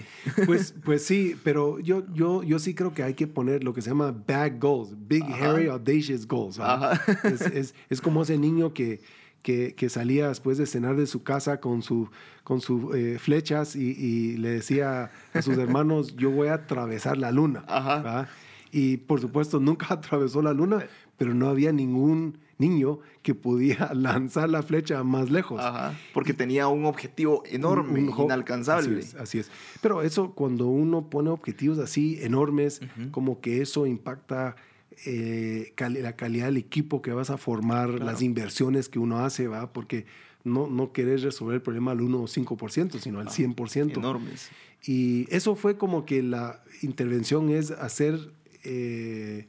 [0.46, 3.80] Pues, pues sí, pero yo, yo, yo sí creo que hay que poner lo que
[3.82, 5.52] se llama bag goals, big, Ajá.
[5.52, 6.58] hairy, audacious goals.
[7.24, 9.00] Es, es- es como ese niño que,
[9.42, 12.08] que, que salía después de cenar de su casa con su
[12.42, 17.16] con sus eh, flechas y, y le decía a sus hermanos, yo voy a atravesar
[17.18, 17.64] la luna.
[17.68, 18.28] Ajá.
[18.72, 20.84] Y por supuesto nunca atravesó la luna,
[21.16, 25.60] pero no había ningún niño que podía lanzar la flecha más lejos.
[25.62, 25.98] Ajá.
[26.14, 28.98] Porque tenía un objetivo enorme, Un- un ho- inalcanzable.
[29.00, 29.50] Así es, así es.
[29.82, 34.56] Pero eso, cuando uno pone objetivos así enormes, como que eso impacta
[35.04, 39.70] eh, la calidad del equipo que vas a formar, las inversiones que uno hace, ¿va?
[39.72, 40.06] Porque
[40.44, 43.98] no, no querés resolver el problema al 1 o 5%, sino al 100%.
[43.98, 44.48] Enormes.
[44.86, 48.32] Y eso fue como que la intervención es hacer
[48.64, 49.46] eh,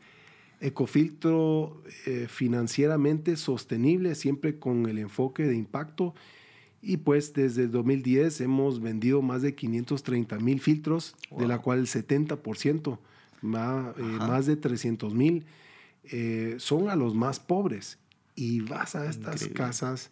[0.60, 6.16] Ecofiltro eh, financieramente sostenible, siempre con el enfoque de impacto.
[6.82, 11.88] Y pues desde 2010 hemos vendido más de 530 mil filtros, de la cual el
[11.88, 13.00] 70%,
[13.42, 15.46] más, eh, más de 300 mil,
[16.06, 17.98] eh, son a los más pobres.
[18.36, 19.58] Y vas a estas Increíble.
[19.58, 20.12] casas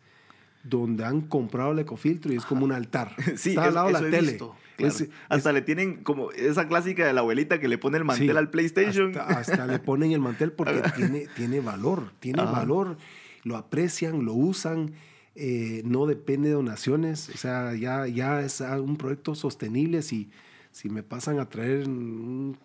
[0.68, 3.16] donde han comprado el ecofiltro y es como un altar.
[3.38, 4.32] Sí, Está al lado de la tele.
[4.32, 4.94] visto, claro.
[4.94, 8.32] Es- Hasta le tienen como esa clásica de la abuelita que le pone el mantel
[8.32, 9.10] Sí, al PlayStation.
[9.18, 12.52] Hasta, hasta le ponen el mantel porque tiene, tiene valor, tiene Ajá.
[12.52, 12.98] valor,
[13.44, 14.94] lo aprecian, lo usan,
[15.36, 20.02] eh, no depende de donaciones, o sea, ya, ya es un proyecto sostenible.
[20.02, 20.30] Si,
[20.72, 22.58] si me pasan a traer un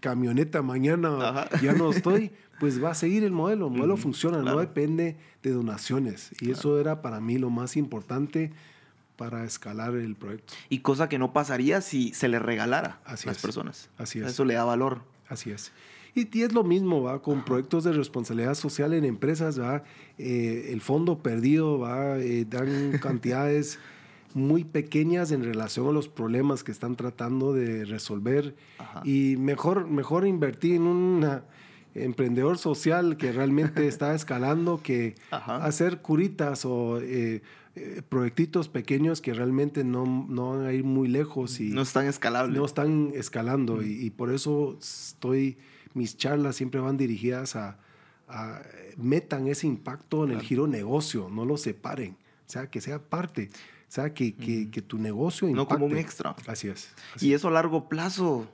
[0.00, 1.48] camioneta mañana, Ajá.
[1.62, 4.56] ya no estoy, pues va a seguir el modelo, el modelo funciona, claro.
[4.56, 6.30] no depende de donaciones.
[6.40, 8.52] Y eso era para mí lo más importante
[9.16, 10.52] para escalar el proyecto.
[10.68, 13.42] Y cosa que no pasaría si se le regalara Así a las es.
[13.42, 13.90] personas.
[13.98, 14.26] Así es.
[14.26, 15.00] Eso le da valor.
[15.28, 15.72] Así es.
[16.14, 17.20] Y, y es lo mismo, ¿va?
[17.20, 19.84] Con proyectos de responsabilidad social en empresas, ¿va?
[20.18, 22.18] Eh, el fondo perdido, ¿va?
[22.18, 23.78] Eh, dan cantidades
[24.36, 28.54] muy pequeñas en relación a los problemas que están tratando de resolver.
[28.76, 29.00] Ajá.
[29.02, 31.40] Y mejor, mejor invertir en un
[31.94, 35.64] emprendedor social que realmente está escalando que Ajá.
[35.64, 37.40] hacer curitas o eh,
[37.76, 41.58] eh, proyectitos pequeños que realmente no, no van a ir muy lejos.
[41.58, 42.58] Y, No es tan escalable.
[42.58, 45.56] no están escalando y, y por eso estoy,
[45.94, 47.78] mis charlas siempre van dirigidas a,
[48.28, 48.60] a
[48.98, 52.12] metan ese impacto en el giro negocio, no lo separen,
[52.46, 53.48] o sea, que sea parte,
[53.88, 55.74] o sea, que, que, que tu negocio No impacte.
[55.74, 56.34] como un extra.
[56.46, 56.88] Así es.
[57.14, 58.48] así y eso a largo plazo, o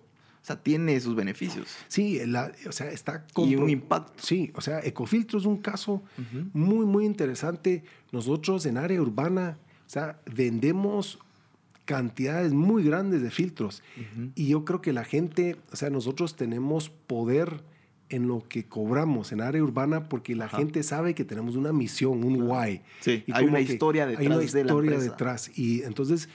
[0.44, 1.68] sea, tiene sus beneficios.
[1.88, 4.12] Sí, la- o sea, está Y un impacto.
[4.22, 6.02] Sí, o sea, Ecofiltro es un caso
[6.52, 7.84] muy, muy interesante.
[8.12, 11.18] Nosotros en área urbana, o sea, vendemos
[11.84, 13.82] cantidades muy grandes de filtros.
[14.34, 17.62] Y yo creo que la gente, o sea, nosotros tenemos poder
[18.12, 20.58] en lo que cobramos en área urbana porque la Ajá.
[20.58, 22.82] gente sabe que tenemos una misión, un why.
[23.00, 25.58] Sí, Y hay una historia Hay una detrás de la historia detrás.
[25.58, 26.28] Y entonces,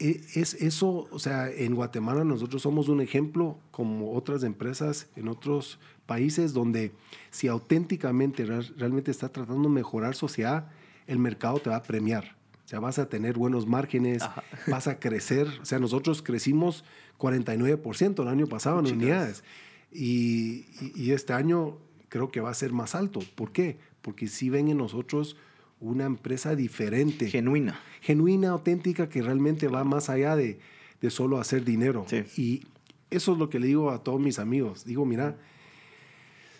[0.00, 5.28] e- es eso, o sea, en Guatemala nosotros somos un ejemplo como otras empresas en
[5.28, 6.92] otros países donde
[7.30, 10.68] si auténticamente real- realmente estás tratando de mejorar sociedad,
[11.06, 12.36] el mercado te va a premiar.
[12.64, 14.42] O sea, vas a tener buenos márgenes, Ajá.
[14.66, 15.46] vas a crecer.
[15.62, 16.84] O sea, nosotros crecimos
[17.18, 18.98] 49% el año pasado en Chicas.
[19.02, 19.44] unidades.
[19.92, 23.20] Y, y- y este año creo que va a ser más alto.
[23.34, 23.78] ¿Por qué?
[24.02, 25.36] Porque sí ven en nosotros
[25.80, 27.80] una empresa diferente Genuina.
[28.00, 30.58] genuina, auténtica, que realmente va más allá de,
[31.00, 32.04] de solo hacer dinero.
[32.08, 32.24] Sí.
[32.36, 32.62] Y
[33.10, 34.84] eso es lo que le digo a todos mis amigos.
[34.84, 35.36] Digo, mira,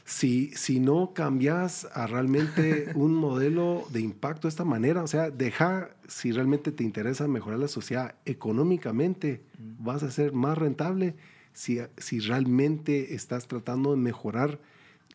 [0.04, 5.30] si, si no cambias a realmente un modelo de impacto de esta manera, o sea,
[5.30, 11.14] deja, si realmente te interesa mejorar la sociedad económicamente, vas a ser más rentable
[11.52, 14.60] si, si realmente estás tratando de mejorar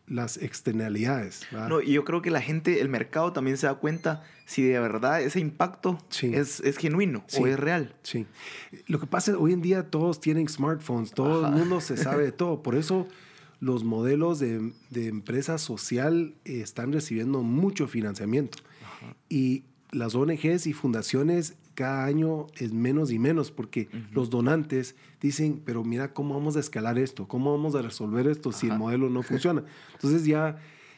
[0.05, 1.43] las externalidades.
[1.69, 4.77] No, y yo creo que la gente, el mercado también se da cuenta si de
[4.79, 6.31] verdad ese impacto Sí.
[6.33, 7.41] es, es genuino Sí.
[7.41, 7.95] o es real.
[8.03, 8.25] Sí.
[8.87, 11.53] Lo que pasa es hoy en día todos tienen smartphones, todo Ajá.
[11.53, 12.61] el mundo se sabe de todo.
[12.63, 13.07] Por eso
[13.61, 18.57] los modelos de, de empresa social están recibiendo mucho financiamiento.
[19.29, 25.61] Y las ONGs y fundaciones cada año es menos y menos porque los donantes dicen,
[25.65, 28.79] pero mira cómo vamos a escalar esto, cómo vamos a resolver esto si el Ajá.
[28.79, 29.63] modelo no funciona.
[29.93, 30.57] Entonces ya,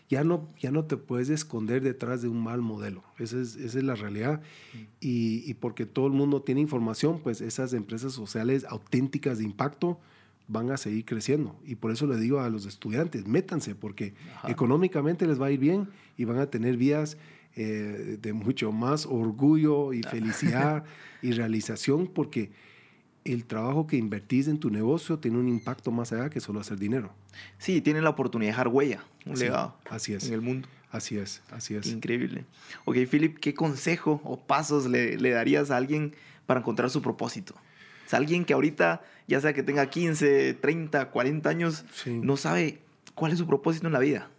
[0.09, 3.03] ya, no, ya no te puedes esconder detrás de un mal modelo.
[3.17, 4.41] Esa es, esa es la realidad.
[4.99, 9.99] Y, y porque todo el mundo tiene información, pues esas empresas sociales auténticas de impacto
[10.47, 11.55] van a seguir creciendo.
[11.65, 14.51] Y por eso le digo a los estudiantes, métanse, porque Ajá.
[14.51, 17.17] económicamente les va a ir bien y van a tener vidas
[17.55, 20.83] eh, de mucho más orgullo y felicidad
[21.21, 22.51] y realización, porque
[23.23, 26.77] el trabajo que invertís en tu negocio tiene un impacto más allá que solo hacer
[26.77, 27.11] dinero.
[27.57, 30.27] Sí, tienen la oportunidad de dejar huella, un Sí, legado así es.
[30.27, 30.67] en el mundo.
[30.91, 31.87] Así es, así es.
[31.87, 32.45] Increíble.
[32.85, 36.13] Ok, Philip, ¿qué consejo o pasos le, le darías a alguien
[36.45, 37.53] para encontrar su propósito?
[38.05, 42.19] O sea, alguien que ahorita, ya sea que tenga 15, 30, 40 años, Sí.
[42.21, 42.79] no sabe
[43.15, 44.29] cuál es su propósito en la vida.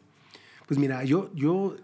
[0.67, 1.77] Pues mira, yo, yo,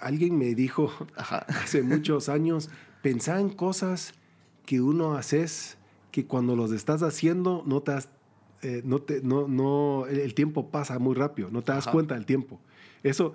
[0.00, 1.46] alguien me dijo Ajá.
[1.62, 2.70] hace muchos años,
[3.02, 4.14] pensá en cosas
[4.66, 5.78] que uno haces
[6.10, 7.92] que cuando los estás haciendo no te
[8.62, 11.92] eh, no te, no, no, el el tiempo pasa muy rápido, no te das Ajá.
[11.92, 12.60] cuenta del tiempo.
[13.02, 13.34] Eso,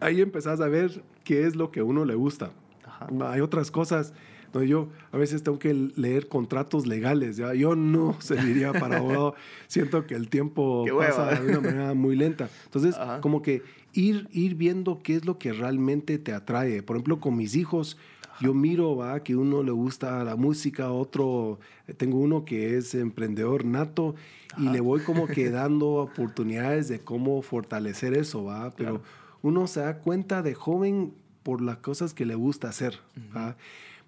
[0.00, 2.50] ahí empezás a ver qué es lo que a uno le gusta.
[2.84, 3.06] Ajá.
[3.30, 4.12] Hay otras cosas.
[4.54, 7.36] No, yo a veces tengo que leer contratos legales.
[7.36, 7.54] ¿ya?
[7.54, 9.34] Yo no serviría para abogado.
[9.66, 12.48] Siento que el tiempo pasa de una manera muy lenta.
[12.64, 13.20] Entonces, Ajá.
[13.20, 16.82] como que ir, ir viendo qué es lo que realmente te atrae.
[16.82, 17.96] Por ejemplo, con mis hijos,
[18.40, 19.20] yo miro ¿va?
[19.20, 21.58] que uno le gusta la música, otro,
[21.96, 24.14] tengo uno que es emprendedor nato
[24.58, 24.72] y Ajá.
[24.72, 28.74] le voy como que dando oportunidades de cómo fortalecer eso, ¿va?
[28.76, 29.02] Pero Claro.
[29.42, 32.98] uno se da cuenta de joven por las cosas que le gusta hacer,
[33.34, 33.56] ¿va?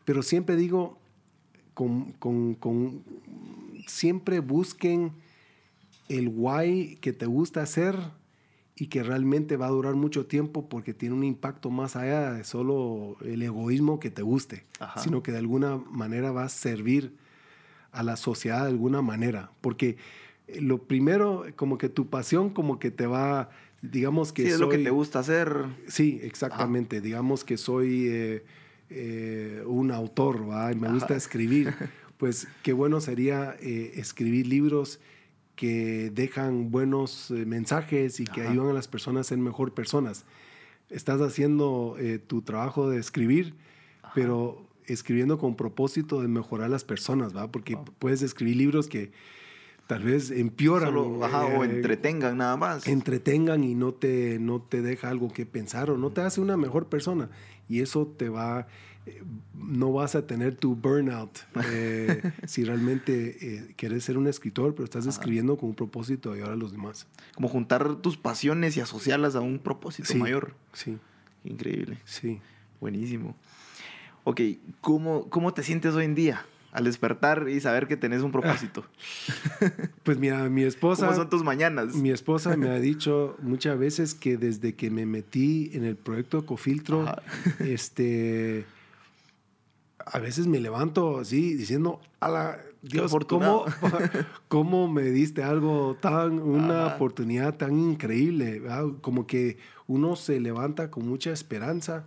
[0.09, 0.97] Pero siempre digo,
[1.75, 3.03] con, con- con-
[3.87, 5.13] siempre busquen
[6.09, 7.95] el why que te gusta hacer
[8.75, 12.45] y que realmente va a durar mucho tiempo porque tiene un impacto más allá de
[12.45, 14.99] solo el egoísmo que te guste, Ajá.
[14.99, 17.15] sino que de alguna manera va a servir
[17.93, 19.51] a la sociedad de alguna manera.
[19.61, 19.99] Porque
[20.47, 23.51] eh, lo primero, como que tu pasión, como que te va,
[23.83, 25.67] digamos que Sí, es lo que te gusta hacer.
[25.87, 27.03] Sí, exactamente.
[27.03, 28.45] Digamos que soy eh,
[28.91, 30.73] eh, un autor, ¿va?
[30.73, 31.75] Y me gusta escribir.
[32.19, 34.99] Pues qué bueno sería eh, escribir libros
[35.55, 38.51] que dejan buenos eh, mensajes y que Ajá.
[38.51, 40.25] ayudan a las personas a ser mejor personas.
[40.91, 41.97] Estás haciendo
[42.27, 43.55] tu trabajo de escribir,
[44.17, 47.53] pero escribiendo con propósito de mejorar las personas, ¿va?
[47.53, 49.13] Porque puedes escribir libros que
[49.89, 50.93] tal vez empeoran.
[50.93, 52.87] Solo, ajá, o eh, entretengan nada más.
[52.87, 56.57] entretengan y no te, no te deja algo que pensar o no te hace una
[56.57, 57.31] mejor persona.
[57.69, 58.67] Y eso te va,
[59.07, 59.23] eh,
[59.55, 64.85] no vas a tener tu burnout eh, si realmente eh, quieres ser un escritor, pero
[64.85, 67.07] estás escribiendo con un propósito de ayudar a los demás.
[67.35, 70.19] Como juntar tus pasiones y asociarlas a un propósito Sí.
[70.19, 70.55] mayor.
[70.73, 70.97] Sí,
[71.45, 71.99] Increíble.
[72.05, 72.41] sí.
[72.81, 73.35] Buenísimo.
[74.25, 74.41] Ok,
[74.81, 76.45] ¿cómo, ¿cómo te sientes hoy en día
[76.79, 78.85] al despertar y saber que tenés un propósito?
[80.05, 81.05] Pues mira, mi esposa...
[81.07, 81.95] ¿Cómo son tus mañanas?
[81.95, 86.47] Mi esposa me ha dicho muchas veces que desde que me metí en el proyecto
[86.47, 87.23] Cofiltro, Ajá.
[87.59, 88.65] este,
[89.99, 93.67] a veces me levanto así diciendo, ala, Dios, afortunado".
[93.81, 93.99] ¿cómo,
[94.49, 96.95] ¿cómo me diste algo tan, una Ajá.
[96.95, 98.61] oportunidad tan increíble?
[98.61, 98.87] ¿verdad?
[99.03, 102.07] Como que uno se levanta con mucha esperanza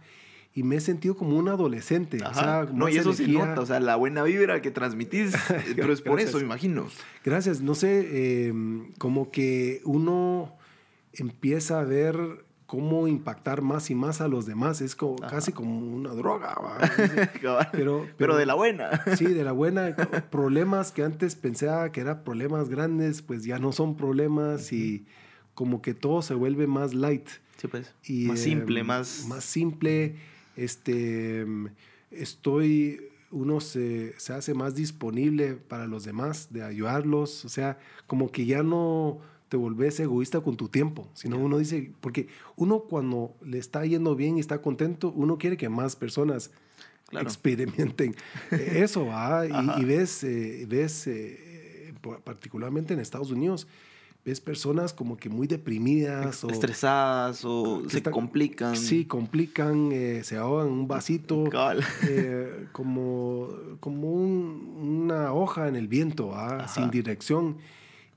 [0.53, 2.17] y me he sentido como un adolescente.
[2.21, 2.65] o Ajá.
[2.65, 3.45] sea, no, y eso se energía.
[3.47, 5.33] nota, o sea, la buena vibra que transmitís,
[5.75, 6.29] pero es por Gracias.
[6.29, 6.87] eso, me imagino.
[7.23, 7.61] Gracias.
[7.61, 8.53] No sé, eh,
[8.97, 10.53] como que uno
[11.13, 12.17] empieza a ver
[12.65, 14.79] cómo impactar más y más a los demás.
[14.81, 16.55] Es como, casi como una droga.
[17.41, 18.89] Pero- Pero, pero- de la buena.
[19.17, 19.93] Sí, de la buena.
[20.29, 25.05] Problemas que antes pensaba que eran problemas grandes, pues ya no son problemas y
[25.53, 27.27] como que todo se vuelve más light.
[27.57, 27.93] Sí, pues.
[28.05, 29.25] Y, más simple, em, más...
[29.27, 30.15] Más simple.
[30.63, 31.45] Este,
[32.11, 37.45] estoy, uno se, se hace más disponible para los demás, de ayudarlos.
[37.45, 39.19] O sea, como que ya no
[39.49, 44.15] te volvés egoísta con tu tiempo, sino uno dice, porque uno cuando le está yendo
[44.15, 46.51] bien y está contento, uno quiere que más personas
[47.09, 47.27] Claro.
[47.27, 48.15] experimenten
[48.51, 49.45] eh, eso, ¿va?
[49.45, 51.93] Y, y ves, eh, ves eh,
[52.23, 53.67] particularmente en Estados Unidos,
[54.23, 58.75] ves personas como que muy deprimidas o Estresadas o se están- complican.
[58.77, 61.43] Sí, complican, eh, se ahogan en un vasito,
[62.07, 63.47] eh, como,
[63.79, 64.77] como un-
[65.09, 66.67] una hoja en el viento, ¿ah?
[66.67, 67.57] Sin dirección.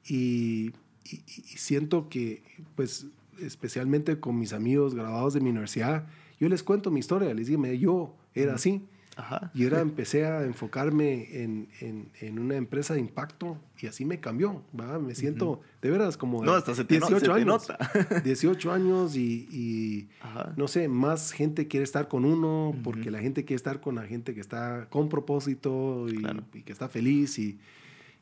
[0.07, 0.73] Y,
[1.05, 2.43] y- y siento que,
[2.77, 3.07] pues,
[3.41, 6.07] especialmente con mis amigos graduados de mi universidad,
[6.39, 8.83] yo les cuento mi historia, les digo, "Mira, yo era así.
[9.17, 9.51] Ajá.
[9.55, 14.19] Y ahora empecé a enfocarme en, en- en una empresa de impacto y así me
[14.21, 14.63] cambió.
[15.01, 17.47] Me siento de veras como No, hasta se te, no- se te años.
[17.47, 17.79] nota.
[18.25, 20.09] 18 años y,
[20.57, 24.03] no sé, más gente quiere estar con uno porque la gente quiere estar con la
[24.07, 26.43] gente que está con propósito y, Claro.
[26.53, 27.59] y que está feliz y,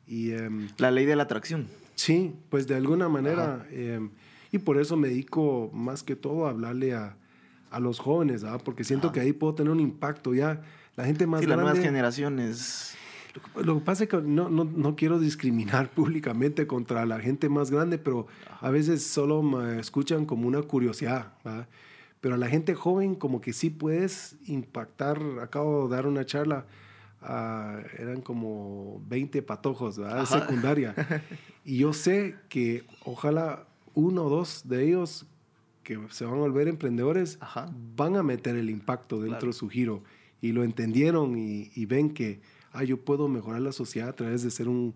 [0.07, 1.67] y, em, La ley de la atracción.
[1.95, 4.09] sí, pues de alguna manera em,
[4.51, 7.17] y por eso me dedico más que todo a hablarle a,
[7.71, 9.13] a los jóvenes, porque siento Ajá.
[9.15, 10.61] que ahí puedo tener un impacto ya.
[10.95, 11.71] La gente más Sí, las grande...
[11.71, 12.95] nuevas generaciones.
[13.55, 17.71] Lo que pasa es que no, no, no quiero discriminar públicamente contra la gente más
[17.71, 18.27] grande, pero
[18.61, 21.33] a veces solo me escuchan como una curiosidad.
[21.45, 21.67] ¿va?
[22.21, 25.19] Pero a la gente joven como que sí puedes impactar.
[25.41, 26.65] Acabo de dar una charla,
[27.21, 30.25] ah, eran como 20 patojos ¿verdad?
[30.25, 30.93] secundaria.
[31.65, 35.25] y yo sé que ojalá uno o dos de ellos
[35.83, 37.69] que se van a volver emprendedores Ajá.
[37.95, 39.47] van a meter el impacto dentro Claro.
[39.47, 40.03] de su giro
[40.43, 42.41] y lo entendieron y, y ven que
[42.73, 44.93] ah, yo puedo mejorar la sociedad a través de ser un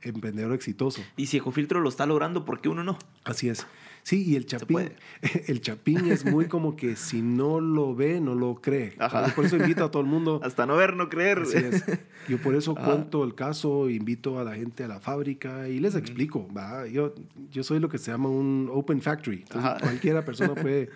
[0.00, 1.02] emprendedor exitoso.
[1.18, 2.98] Y si Ecofiltro lo está logrando, ¿por qué uno no?
[3.22, 3.66] Así es.
[4.04, 4.92] Sí, y el chapín,
[5.48, 8.94] el chapín es muy como que si no lo ve, no lo cree.
[8.98, 9.26] Ajá.
[9.34, 10.40] Por eso invito a todo el mundo.
[10.44, 11.40] Hasta no ver, no creer.
[11.40, 11.84] Así es.
[12.28, 12.86] Yo por eso Ajá.
[12.86, 16.48] cuento el caso, invito a la gente a la fábrica y les explico.
[16.56, 16.86] ¿va?
[16.86, 17.14] Yo,
[17.50, 19.42] yo soy lo que se llama un open factory.
[19.42, 20.88] Entonces, cualquiera persona puede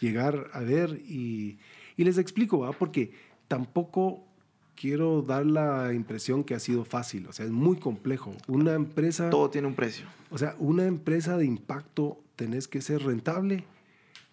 [0.00, 1.58] llegar a ver y,
[1.96, 2.72] y les explico, ¿va?
[2.72, 3.10] porque
[3.50, 4.22] tampoco
[4.76, 7.26] quiero dar la impresión que ha sido fácil.
[7.26, 8.32] O sea, es muy complejo.
[8.46, 9.28] Una empresa...
[9.28, 10.06] Todo tiene un precio.
[10.30, 13.64] O sea, una empresa de impacto tenés que ser rentable,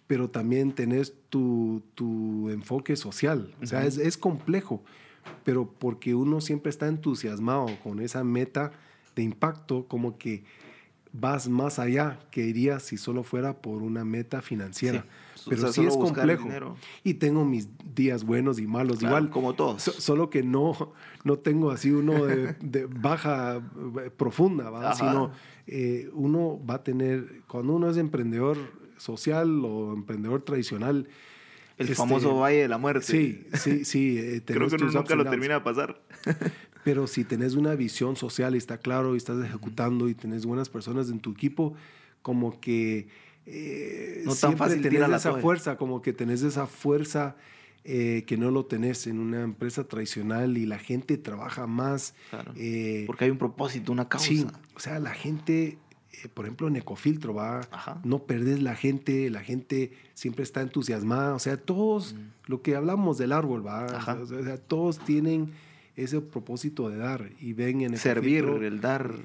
[0.06, 3.56] pero también tenés tu, tu enfoque social.
[3.60, 4.84] O sea, es, es complejo,
[5.44, 8.72] pero porque uno siempre está entusiasmado con esa meta
[9.16, 10.44] de impacto, como que
[11.20, 15.06] vas más allá que irías si solo fuera por una meta financiera.
[15.36, 15.44] Sí.
[15.48, 16.76] O Pero sea, sí es complejo.
[17.04, 19.00] Y tengo mis días buenos y malos.
[19.00, 19.82] Claro, Igual, como todos.
[19.84, 23.62] So- solo que no, no tengo así uno de, de baja
[24.04, 24.94] eh, profunda, ¿va?
[24.94, 25.32] Sino
[25.68, 28.58] eh, uno va a tener, cuando uno es emprendedor,
[28.98, 31.08] social o emprendedor tradicional.
[31.78, 33.06] El este, famoso Valle de la Muerte.
[33.06, 34.18] Sí, sí, sí.
[34.18, 36.02] eh, Creo que uno nunca lo termina de pasar.
[36.88, 40.70] Pero si tenés una visión social y está claro y estás ejecutando y tenés buenas
[40.70, 41.74] personas en tu equipo,
[42.22, 43.10] como que
[43.46, 45.42] eh, No tan siempre fácil tenés la esa toalla.
[45.42, 47.36] fuerza, como que tenés esa fuerza
[47.84, 52.14] eh, que no lo tenés en una empresa tradicional y la gente trabaja más.
[52.30, 52.54] Claro.
[52.56, 54.28] eh, Porque hay un propósito, una causa.
[54.30, 55.78] Sí, o sea, la gente,
[56.24, 58.00] eh, por ejemplo, en Ecofiltro, va, Ajá.
[58.06, 62.16] no perdés la gente, la gente siempre está entusiasmada, o sea, todos,
[62.46, 64.22] lo que hablamos del árbol, va, Mm.
[64.22, 65.52] O sea, todos tienen
[65.98, 69.16] ese propósito de dar y ven en Servir, Ecofiltro, el dar.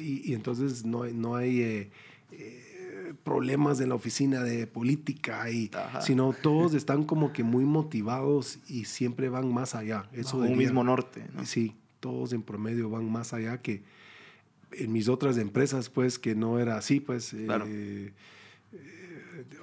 [0.00, 1.90] y, y entonces no hay, no hay eh,
[2.32, 6.00] eh, problemas en la oficina de política, y, Ajá.
[6.00, 10.08] sino todos están como que muy motivados y siempre van más allá.
[10.12, 11.26] Eso Bajo un mismo norte.
[11.34, 11.44] ¿no?
[11.44, 13.82] Sí, todos en promedio van más allá que
[14.72, 17.34] en mis otras empresas, pues, que no era así, pues.
[17.44, 17.64] Claro.
[17.66, 18.12] eh,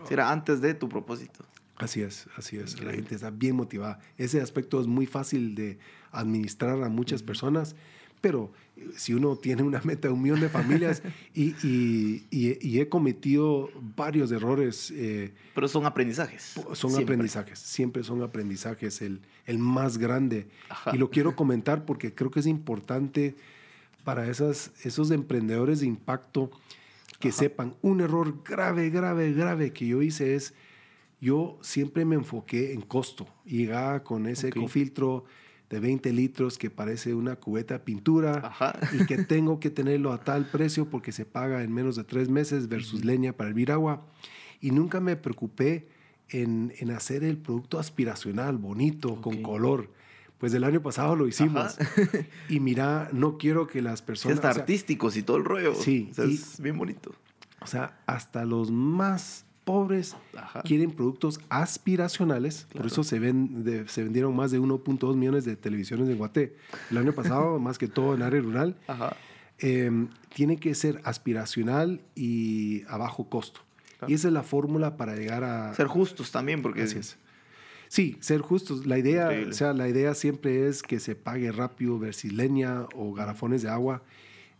[0.09, 1.45] Era antes de tu propósito.
[1.77, 2.81] así es, así es.
[2.83, 3.99] La gente está bien motivada.
[4.17, 5.77] Ese aspecto es muy fácil de
[6.19, 7.75] administrar a muchas personas,
[8.21, 11.03] pero eh, si uno tiene una meta de un millón de familias
[11.33, 16.55] y, y- y- y he cometido varios errores, eh, Pero son aprendizajes.
[16.73, 17.03] son Siempre.
[17.03, 20.47] aprendizajes, siempre son aprendizajes, el, el más grande.
[20.69, 20.91] Ajá.
[20.93, 23.35] Y lo quiero comentar porque creo que es importante
[24.03, 26.49] para esas, esos emprendedores de impacto
[27.19, 27.75] que sepan.
[27.81, 30.53] Un error grave, grave, grave que yo hice es,
[31.19, 33.27] yo siempre me enfoqué en costo.
[33.45, 34.57] Y Llegaba con ese Ok.
[34.57, 35.25] ecofiltro
[35.69, 38.79] de 20 litros que parece una cubeta de pintura Ajá.
[38.93, 42.29] y que tengo que tenerlo a tal precio porque se paga en menos de tres
[42.29, 44.05] meses versus leña para hervir agua.
[44.61, 45.89] Y nunca me preocupé
[46.29, 49.41] en, en hacer el producto aspiracional, bonito, con Ok.
[49.41, 49.91] color.
[50.37, 51.77] Pues el año pasado lo hicimos.
[52.49, 54.37] Y mira, no quiero que las personas...
[54.37, 55.73] hasta o sea, artísticos y todo el rollo.
[55.75, 57.13] Sí, O sea, y- es bien bonito.
[57.59, 60.61] o sea, hasta los más pobres Ajá.
[60.63, 62.65] quieren productos aspiracionales.
[62.69, 62.83] Claro.
[62.83, 66.55] Por eso se, ven, de- se vendieron más de 1.2 millones de televisiones en Guaté.
[66.89, 68.75] El año pasado, más que todo en área rural.
[68.87, 69.15] Ajá.
[69.59, 69.91] eh,
[70.33, 73.59] tiene que ser aspiracional y a bajo costo.
[73.99, 74.11] Claro.
[74.11, 75.73] Y esa es la fórmula para llegar a...
[75.73, 77.17] Ser justos también, porque Así es.
[77.89, 78.85] Sí, ser justos.
[78.85, 79.51] La idea, Increíble.
[79.51, 83.69] o sea, la idea siempre es que se pague rápido versus leña o garrafones de
[83.69, 84.03] agua.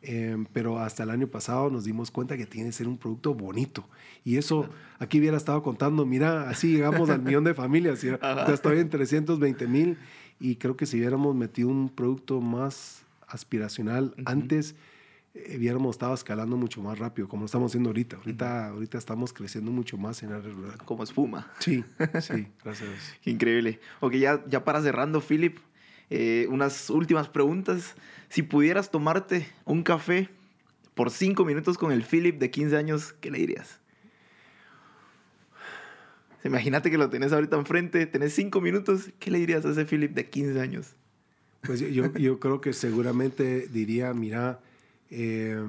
[0.10, 3.34] Eh, pero hasta el año pasado nos dimos cuenta que tiene que ser un producto
[3.34, 3.86] bonito.
[4.24, 8.00] Y eso, aquí hubiera estado contando, mira, así llegamos al millón de familias.
[8.00, 8.08] ¿sí?
[8.22, 9.98] Ya estoy en 320 mil
[10.40, 14.76] y creo que si hubiéramos metido un producto más aspiracional antes,
[15.34, 18.16] eh, hubiéramos estado escalando mucho más rápido, como lo estamos haciendo ahorita.
[18.16, 20.78] Ahorita, ahorita estamos creciendo mucho más en área rural.
[20.86, 21.52] como espuma.
[21.60, 21.84] Sí,
[22.22, 22.90] sí, gracias.
[23.26, 23.82] increíble.
[24.00, 25.58] Ok, ya, ya para cerrando, Philip,
[26.10, 27.96] eh, unas últimas preguntas.
[28.30, 30.30] Si pudieras tomarte un café
[30.94, 33.80] por cinco minutos con el Philip de 15 años, ¿qué le dirías?
[36.44, 40.14] Imagínate que lo tenés ahorita enfrente, tenés cinco minutos, ¿qué le dirías a ese Philip
[40.14, 40.96] de 15 años?
[41.62, 44.60] Pues yo- yo, creo que seguramente diría, mira,
[45.10, 45.60] eh,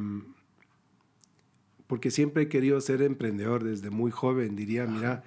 [1.87, 5.25] porque siempre he querido ser emprendedor desde muy joven, diría, mira,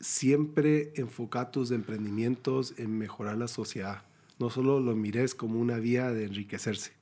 [0.00, 4.02] siempre enfoca tus emprendimientos en mejorar la sociedad.
[4.38, 6.92] No solo lo mires como una vía de enriquecerse,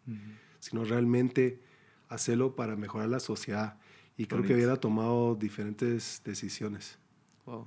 [0.61, 1.61] sino realmente
[2.09, 3.77] hacerlo para mejorar la sociedad.
[4.17, 4.55] Y creo que Bonito.
[4.55, 6.99] hubiera tomado diferentes decisiones.
[7.47, 7.67] Wow,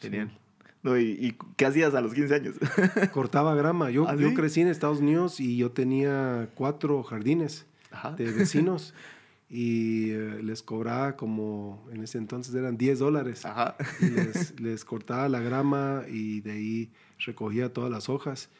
[0.00, 0.36] genial.
[0.82, 2.56] No, ¿y, y qué hacías a los 15 años?
[3.12, 3.90] Cortaba grama.
[3.90, 4.34] Yo, ¿Ah, yo sí?
[4.34, 7.66] crecí en Estados Unidos y yo tenía cuatro jardines.
[7.90, 8.12] Ajá.
[8.16, 8.92] de vecinos
[9.48, 13.46] y eh, les cobraba como, en ese entonces eran 10 dólares.
[13.46, 13.76] Ajá.
[14.00, 16.90] Y les, les cortaba la grama y de ahí
[17.24, 18.50] recogía todas las hojas.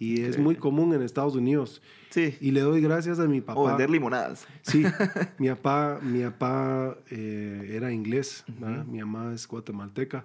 [0.00, 1.82] Y es muy común en Estados Unidos.
[2.08, 2.34] Sí.
[2.40, 3.60] Y le doy gracias a mi papá.
[3.60, 4.46] O vender limonadas.
[4.62, 4.82] Sí,
[5.38, 8.84] mi papá, mi papá eh, era inglés, ¿verdad?
[8.86, 10.24] mi mamá es guatemalteca.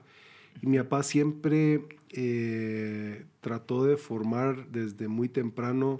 [0.61, 5.97] Y mi papá siempre eh, trató de formar desde muy temprano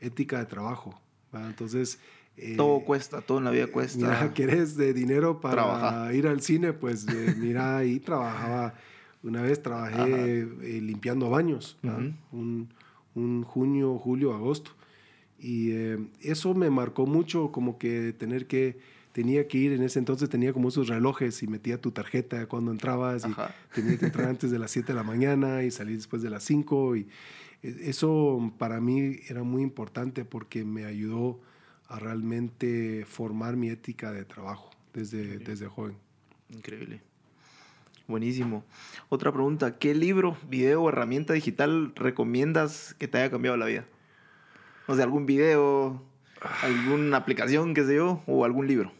[0.00, 1.00] ética de trabajo.
[1.32, 1.48] ¿verdad?
[1.48, 1.98] Entonces...
[2.36, 3.98] eh, todo cuesta, todo en la vida cuesta.
[4.06, 6.12] Mira, ¿querés de dinero para Trabaja.
[6.12, 6.74] ir al cine?
[6.74, 8.74] Pues eh, mira, ahí trabajaba.
[9.22, 12.12] Una vez trabajé eh, limpiando baños, ¿verdad?
[12.30, 12.68] un,
[13.14, 14.72] un junio, julio, agosto.
[15.38, 18.78] Y eh, eso me marcó mucho, como que tener que,
[19.12, 22.70] tenía que ir, en ese entonces tenía como esos relojes y metía tu tarjeta cuando
[22.70, 23.54] entrabas y Ajá.
[23.74, 26.44] tenía que entrar antes de las 7 de la mañana y salir después de las
[26.44, 26.96] 5.
[26.96, 27.08] Y
[27.62, 31.40] eh, eso para mí era muy importante porque me ayudó
[31.88, 35.96] a realmente formar mi ética de trabajo desde, desde joven.
[36.48, 37.02] Increíble.
[38.06, 38.64] Buenísimo.
[39.08, 43.86] Otra pregunta, ¿qué libro, video o herramienta digital recomiendas que te haya cambiado la vida?
[44.86, 46.02] O sea, algún video,
[46.62, 48.92] alguna aplicación, qué sé yo, o algún libro.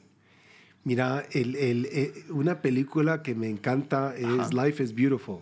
[0.84, 4.64] Mira, el, el, eh, una película que me encanta es Ajá.
[4.64, 5.40] Life is Beautiful.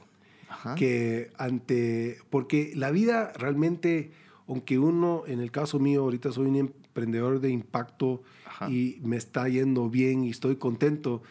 [0.49, 0.75] Ajá.
[0.75, 2.19] Que ante.
[2.31, 4.13] Porque la vida realmente,
[4.49, 8.71] aunque uno, en el caso mío, ahorita soy un emprendedor de impacto Ajá.
[8.71, 11.23] y me está yendo bien y estoy contento,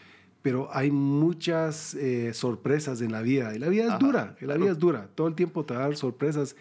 [0.41, 3.55] pero hay muchas eh, sorpresas en la vida.
[3.55, 5.07] Y la vida es Ajá, dura, y la vida es dura.
[5.15, 6.55] Todo el tiempo te va a dar sorpresas.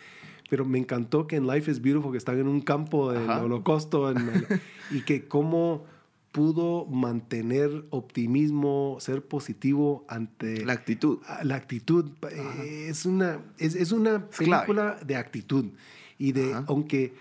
[0.51, 3.45] Pero me encantó que en Life is Beautiful, que están en un campo del Ajá.
[3.45, 4.47] holocausto, en el-
[4.91, 5.85] y que cómo
[6.33, 11.19] pudo mantener optimismo, ser positivo ante La actitud.
[11.43, 15.67] La actitud eh, es una es, es una Es película de actitud
[16.19, 16.65] y de Ajá.
[16.69, 17.15] aunque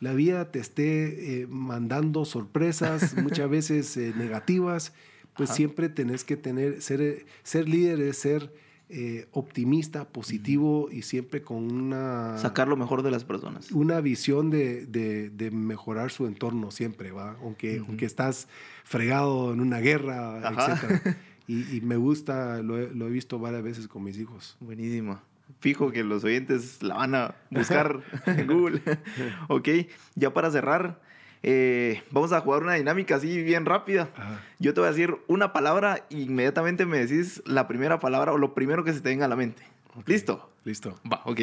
[0.00, 4.92] la vida te esté eh, mandando sorpresas muchas veces eh, negativas
[5.40, 5.56] pues Ajá.
[5.56, 8.52] siempre tenés que tener ser eh, ser líder es ser
[8.92, 13.70] eh, optimista positivo y siempre con una Sacar lo mejor de las personas.
[13.72, 17.36] una visión de, de- de mejorar su entorno siempre, ¿va?
[17.40, 18.48] Aunque, aunque estás
[18.84, 20.74] fregado en una guerra, Ajá.
[20.74, 21.16] etc.
[21.46, 24.56] Y, y me gusta, lo he, lo he visto varias veces con mis hijos.
[24.60, 25.20] Buenísimo.
[25.58, 28.80] Fijo que los oyentes la van a buscar en Google.
[29.48, 29.68] ok,
[30.14, 31.00] ya para cerrar,
[31.42, 34.10] eh, vamos a jugar una dinámica así bien rápida.
[34.16, 34.42] Ajá.
[34.58, 38.38] Yo te voy a decir una palabra e inmediatamente me decís la primera palabra o
[38.38, 39.62] lo primero que se te venga a la mente.
[40.06, 40.50] ¿Listo?
[40.64, 40.94] Listo.
[41.10, 41.40] Va, ok.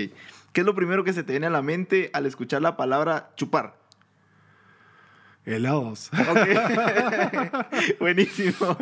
[0.54, 3.32] ¿Qué es lo primero que se te viene a la mente al escuchar la palabra
[3.36, 3.76] chupar?
[5.48, 6.10] Helados.
[6.14, 7.98] Ok.
[8.02, 8.78] Buenísimo.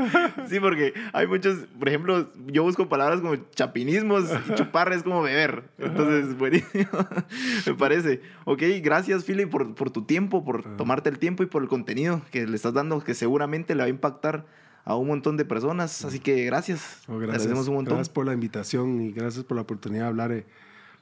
[0.50, 5.22] Sí, porque hay muchos, por ejemplo, yo busco palabras como chapinismos y chupar es como
[5.22, 5.66] beber.
[5.78, 6.90] Entonces, buenísimo.
[7.68, 8.22] Me parece.
[8.46, 10.78] Ok, gracias, Philip, por, por tu tiempo, por Ah.
[10.78, 13.86] tomarte el tiempo y por el contenido que le estás dando, que seguramente le va
[13.86, 14.46] a impactar
[14.86, 16.04] a un montón de personas.
[16.04, 17.02] Así que gracias.
[17.08, 17.30] Oh, gracias.
[17.44, 17.96] agradecemos un montón.
[17.98, 20.46] Gracias por la invitación y gracias por la oportunidad de hablar, eh,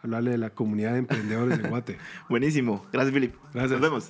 [0.01, 1.97] hablarle de la comunidad de emprendedores de Guate.
[2.29, 2.85] Buenísimo.
[2.91, 3.33] Gracias, Philip.
[3.53, 3.79] Gracias.
[3.79, 4.09] Nos vemos.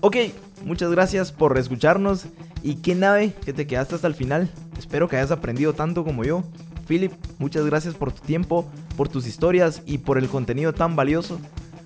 [0.00, 0.16] Ok,
[0.64, 2.26] muchas gracias por escucharnos.
[2.62, 4.50] Y qué nave que te quedaste hasta el final.
[4.78, 6.42] Espero que hayas aprendido tanto como yo.
[6.86, 11.40] Philip, muchas gracias por tu tiempo, por tus historias y por el contenido tan valioso.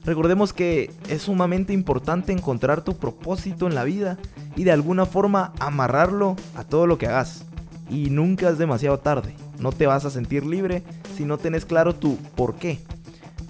[0.04, 4.18] Recordemos que es sumamente importante encontrar tu propósito en la vida
[4.56, 7.44] y de alguna forma amarrarlo a todo lo que hagas.
[7.88, 9.34] Y nunca es demasiado tarde.
[9.58, 10.82] No te vas a sentir libre
[11.16, 12.78] si no tenés claro tu por qué.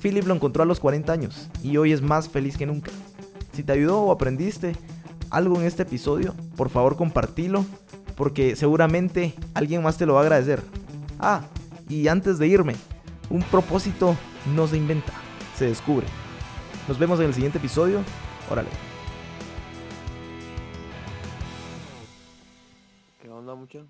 [0.03, 2.91] Philip lo encontró a los 40 años y hoy es más feliz que nunca.
[3.53, 4.75] Si te ayudó o aprendiste
[5.31, 7.65] algo en este episodio, por favor compartilo
[8.17, 10.63] porque seguramente alguien más te lo va a agradecer.
[11.19, 11.43] Ah,
[11.89, 12.77] y antes de irme,
[13.31, 14.17] un propósito
[14.55, 15.13] no se inventa,
[15.57, 16.07] se descubre.
[16.87, 18.01] Nos vemos en el siguiente episodio.
[18.51, 18.69] Órale.
[23.23, 23.87] ¿Qué onda, mucho?